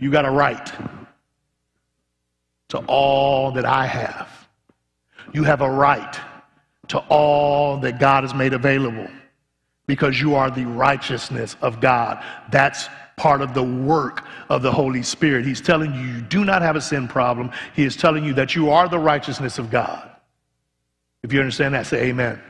you 0.00 0.10
got 0.10 0.24
a 0.24 0.30
right 0.30 0.72
to 2.70 2.78
all 2.86 3.52
that 3.52 3.64
I 3.64 3.86
have. 3.86 4.48
You 5.32 5.44
have 5.44 5.60
a 5.60 5.70
right 5.70 6.18
to 6.88 6.98
all 7.08 7.76
that 7.78 8.00
God 8.00 8.24
has 8.24 8.34
made 8.34 8.52
available 8.52 9.08
because 9.86 10.20
you 10.20 10.34
are 10.34 10.50
the 10.50 10.64
righteousness 10.64 11.56
of 11.62 11.80
God. 11.80 12.24
That's 12.50 12.88
part 13.16 13.42
of 13.42 13.54
the 13.54 13.62
work 13.62 14.24
of 14.48 14.62
the 14.62 14.72
Holy 14.72 15.02
Spirit. 15.02 15.44
He's 15.44 15.60
telling 15.60 15.94
you 15.94 16.00
you 16.00 16.20
do 16.20 16.44
not 16.44 16.62
have 16.62 16.74
a 16.74 16.80
sin 16.80 17.06
problem. 17.06 17.50
He 17.74 17.84
is 17.84 17.96
telling 17.96 18.24
you 18.24 18.32
that 18.34 18.54
you 18.54 18.70
are 18.70 18.88
the 18.88 18.98
righteousness 18.98 19.58
of 19.58 19.70
God. 19.70 20.08
If 21.22 21.32
you 21.32 21.40
understand 21.40 21.74
that, 21.74 21.86
say 21.86 22.08
amen. 22.08 22.40